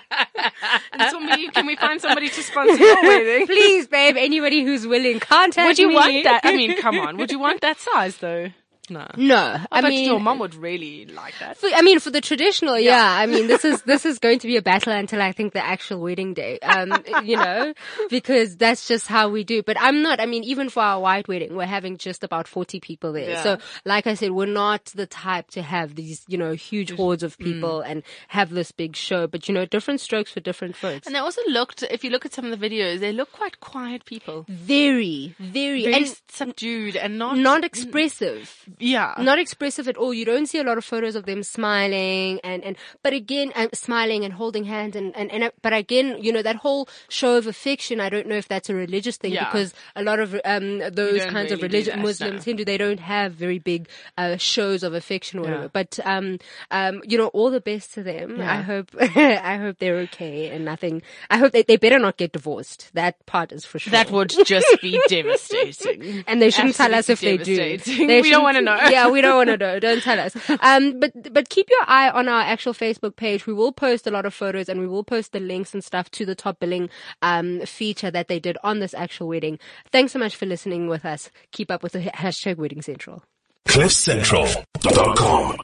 And 0.92 1.10
so 1.10 1.20
me, 1.20 1.48
can 1.50 1.66
we 1.66 1.76
find 1.76 2.00
somebody 2.00 2.28
to 2.28 2.42
sponsor 2.42 2.76
your 2.82 3.02
wedding? 3.02 3.46
Please, 3.46 3.86
babe, 3.86 4.16
anybody 4.18 4.62
who's 4.64 4.86
willing, 4.86 5.20
contact 5.20 5.56
me. 5.58 5.66
Would 5.66 5.78
you 5.78 5.88
me. 5.88 5.94
want 5.94 6.24
that? 6.24 6.40
I 6.44 6.56
mean, 6.56 6.76
come 6.80 6.98
on. 6.98 7.16
Would 7.16 7.30
you 7.30 7.38
want 7.38 7.60
that 7.62 7.78
size 7.78 8.16
though? 8.18 8.48
No. 8.90 9.06
No, 9.16 9.58
I 9.70 9.80
but 9.80 9.90
mean, 9.90 10.06
your 10.06 10.20
mom 10.20 10.38
would 10.40 10.54
really 10.54 11.06
like 11.06 11.34
that. 11.40 11.56
For, 11.56 11.68
I 11.74 11.82
mean, 11.82 12.00
for 12.00 12.10
the 12.10 12.20
traditional, 12.20 12.78
yeah. 12.78 13.02
I 13.02 13.26
mean, 13.26 13.46
this 13.46 13.64
is 13.64 13.82
this 13.82 14.04
is 14.04 14.18
going 14.18 14.40
to 14.40 14.46
be 14.46 14.56
a 14.56 14.62
battle 14.62 14.92
until 14.92 15.22
I 15.22 15.32
think 15.32 15.52
the 15.52 15.64
actual 15.64 16.00
wedding 16.00 16.34
day. 16.34 16.58
Um, 16.58 16.92
you 17.24 17.36
know, 17.36 17.72
because 18.10 18.56
that's 18.56 18.88
just 18.88 19.06
how 19.06 19.28
we 19.28 19.44
do. 19.44 19.62
But 19.62 19.76
I'm 19.80 20.02
not. 20.02 20.20
I 20.20 20.26
mean, 20.26 20.44
even 20.44 20.68
for 20.68 20.82
our 20.82 21.00
white 21.00 21.28
wedding, 21.28 21.54
we're 21.54 21.66
having 21.66 21.96
just 21.96 22.24
about 22.24 22.48
forty 22.48 22.80
people 22.80 23.12
there. 23.12 23.30
Yeah. 23.30 23.42
So, 23.42 23.58
like 23.84 24.06
I 24.06 24.14
said, 24.14 24.32
we're 24.32 24.46
not 24.46 24.86
the 24.86 25.06
type 25.06 25.48
to 25.50 25.62
have 25.62 25.94
these, 25.94 26.24
you 26.28 26.36
know, 26.38 26.52
huge 26.52 26.90
hordes 26.92 27.22
of 27.22 27.38
people 27.38 27.80
and 27.80 28.02
have 28.28 28.50
this 28.50 28.72
big 28.72 28.96
show. 28.96 29.26
But 29.26 29.48
you 29.48 29.54
know, 29.54 29.64
different 29.66 30.00
strokes 30.00 30.32
for 30.32 30.40
different 30.40 30.76
folks. 30.76 31.06
And 31.06 31.14
they 31.14 31.20
also 31.20 31.42
looked, 31.46 31.82
if 31.84 32.04
you 32.04 32.10
look 32.10 32.26
at 32.26 32.32
some 32.32 32.52
of 32.52 32.58
the 32.58 32.68
videos, 32.68 33.00
they 33.00 33.12
look 33.12 33.32
quite 33.32 33.60
quiet 33.60 34.04
people. 34.04 34.44
Very, 34.48 35.34
very, 35.38 35.84
Very 35.84 35.94
and 35.94 36.20
subdued 36.28 36.96
and 36.96 37.18
not, 37.18 37.36
not 37.38 37.64
expressive. 37.64 38.64
Yeah. 38.80 39.14
not 39.18 39.38
expressive 39.38 39.86
at 39.88 39.96
all. 39.96 40.12
You 40.12 40.24
don't 40.24 40.46
see 40.46 40.58
a 40.58 40.64
lot 40.64 40.78
of 40.78 40.84
photos 40.84 41.14
of 41.14 41.24
them 41.26 41.42
smiling 41.42 42.40
and, 42.42 42.64
and, 42.64 42.76
but 43.02 43.12
again, 43.12 43.52
uh, 43.54 43.68
smiling 43.72 44.24
and 44.24 44.32
holding 44.34 44.64
hands 44.64 44.96
and, 44.96 45.14
and, 45.16 45.30
and, 45.30 45.44
uh, 45.44 45.50
but 45.62 45.72
again, 45.72 46.16
you 46.20 46.32
know, 46.32 46.42
that 46.42 46.56
whole 46.56 46.88
show 47.08 47.36
of 47.36 47.46
affection, 47.46 48.00
I 48.00 48.08
don't 48.08 48.26
know 48.26 48.34
if 48.36 48.48
that's 48.48 48.68
a 48.70 48.74
religious 48.74 49.16
thing 49.16 49.32
Yeah. 49.32 49.44
because 49.44 49.72
a 49.94 50.02
lot 50.02 50.18
of, 50.20 50.34
um, 50.44 50.78
those 50.90 51.24
kinds 51.26 51.52
of 51.52 51.58
really 51.62 51.68
do 51.68 51.76
religion, 51.76 51.96
that, 51.98 52.02
Muslims, 52.02 52.46
no. 52.46 52.50
Hindu, 52.50 52.64
they 52.64 52.78
don't 52.78 53.00
have 53.00 53.32
very 53.34 53.58
big, 53.58 53.88
uh, 54.18 54.36
shows 54.36 54.82
of 54.82 54.94
affection 54.94 55.38
or 55.38 55.44
Yeah. 55.44 55.48
whatever. 55.50 55.68
But, 55.68 55.98
um, 56.04 56.38
um, 56.70 57.02
you 57.04 57.16
know, 57.18 57.28
all 57.28 57.50
the 57.50 57.60
best 57.60 57.94
to 57.94 58.02
them. 58.02 58.38
Yeah. 58.38 58.52
I 58.52 58.56
hope, 58.62 58.90
I 59.00 59.56
hope 59.56 59.78
they're 59.78 59.98
okay 60.08 60.48
and 60.50 60.64
nothing, 60.64 61.02
I 61.30 61.38
hope 61.38 61.52
they, 61.52 61.62
they 61.62 61.76
better 61.76 61.98
not 61.98 62.16
get 62.16 62.32
divorced. 62.32 62.90
That 62.94 63.24
part 63.26 63.52
is 63.52 63.64
for 63.64 63.78
sure. 63.78 63.90
That 63.90 64.10
would 64.10 64.32
just 64.44 64.66
be 64.80 65.00
devastating. 65.08 66.24
And 66.26 66.40
they 66.40 66.50
shouldn't 66.50 66.76
tell 66.76 66.94
us 66.94 67.08
if 67.08 67.20
they 67.20 67.36
do. 67.36 67.56
They 67.56 67.76
We 68.22 68.30
don't 68.30 68.44
shouldn't- 68.44 68.44
wanna 68.64 68.82
know. 68.82 68.88
Yeah, 68.90 69.08
we 69.08 69.20
don't 69.20 69.36
want 69.36 69.48
to 69.50 69.56
know. 69.56 69.78
Don't 69.78 70.02
tell 70.02 70.18
us. 70.20 70.36
Um, 70.62 71.00
but 71.00 71.32
but 71.32 71.48
keep 71.48 71.70
your 71.70 71.80
eye 71.86 72.10
on 72.10 72.28
our 72.28 72.42
actual 72.42 72.74
Facebook 72.74 73.16
page. 73.16 73.46
We 73.46 73.52
will 73.54 73.72
post 73.72 74.06
a 74.06 74.10
lot 74.10 74.26
of 74.26 74.34
photos 74.34 74.68
and 74.68 74.78
we 74.80 74.86
will 74.86 75.04
post 75.04 75.32
the 75.32 75.40
links 75.40 75.72
and 75.72 75.82
stuff 75.82 76.10
to 76.12 76.26
the 76.26 76.34
top 76.34 76.58
billing 76.60 76.90
um 77.22 77.60
feature 77.62 78.10
that 78.10 78.28
they 78.28 78.38
did 78.38 78.58
on 78.62 78.80
this 78.80 78.92
actual 78.94 79.28
wedding. 79.28 79.58
Thanks 79.90 80.12
so 80.12 80.18
much 80.18 80.36
for 80.36 80.46
listening 80.46 80.86
with 80.88 81.04
us. 81.04 81.30
Keep 81.52 81.70
up 81.70 81.82
with 81.82 81.92
the 81.92 82.00
hashtag 82.00 82.56
Wedding 82.56 82.82
Central. 82.82 83.22
CliffCentral.com. 83.66 85.56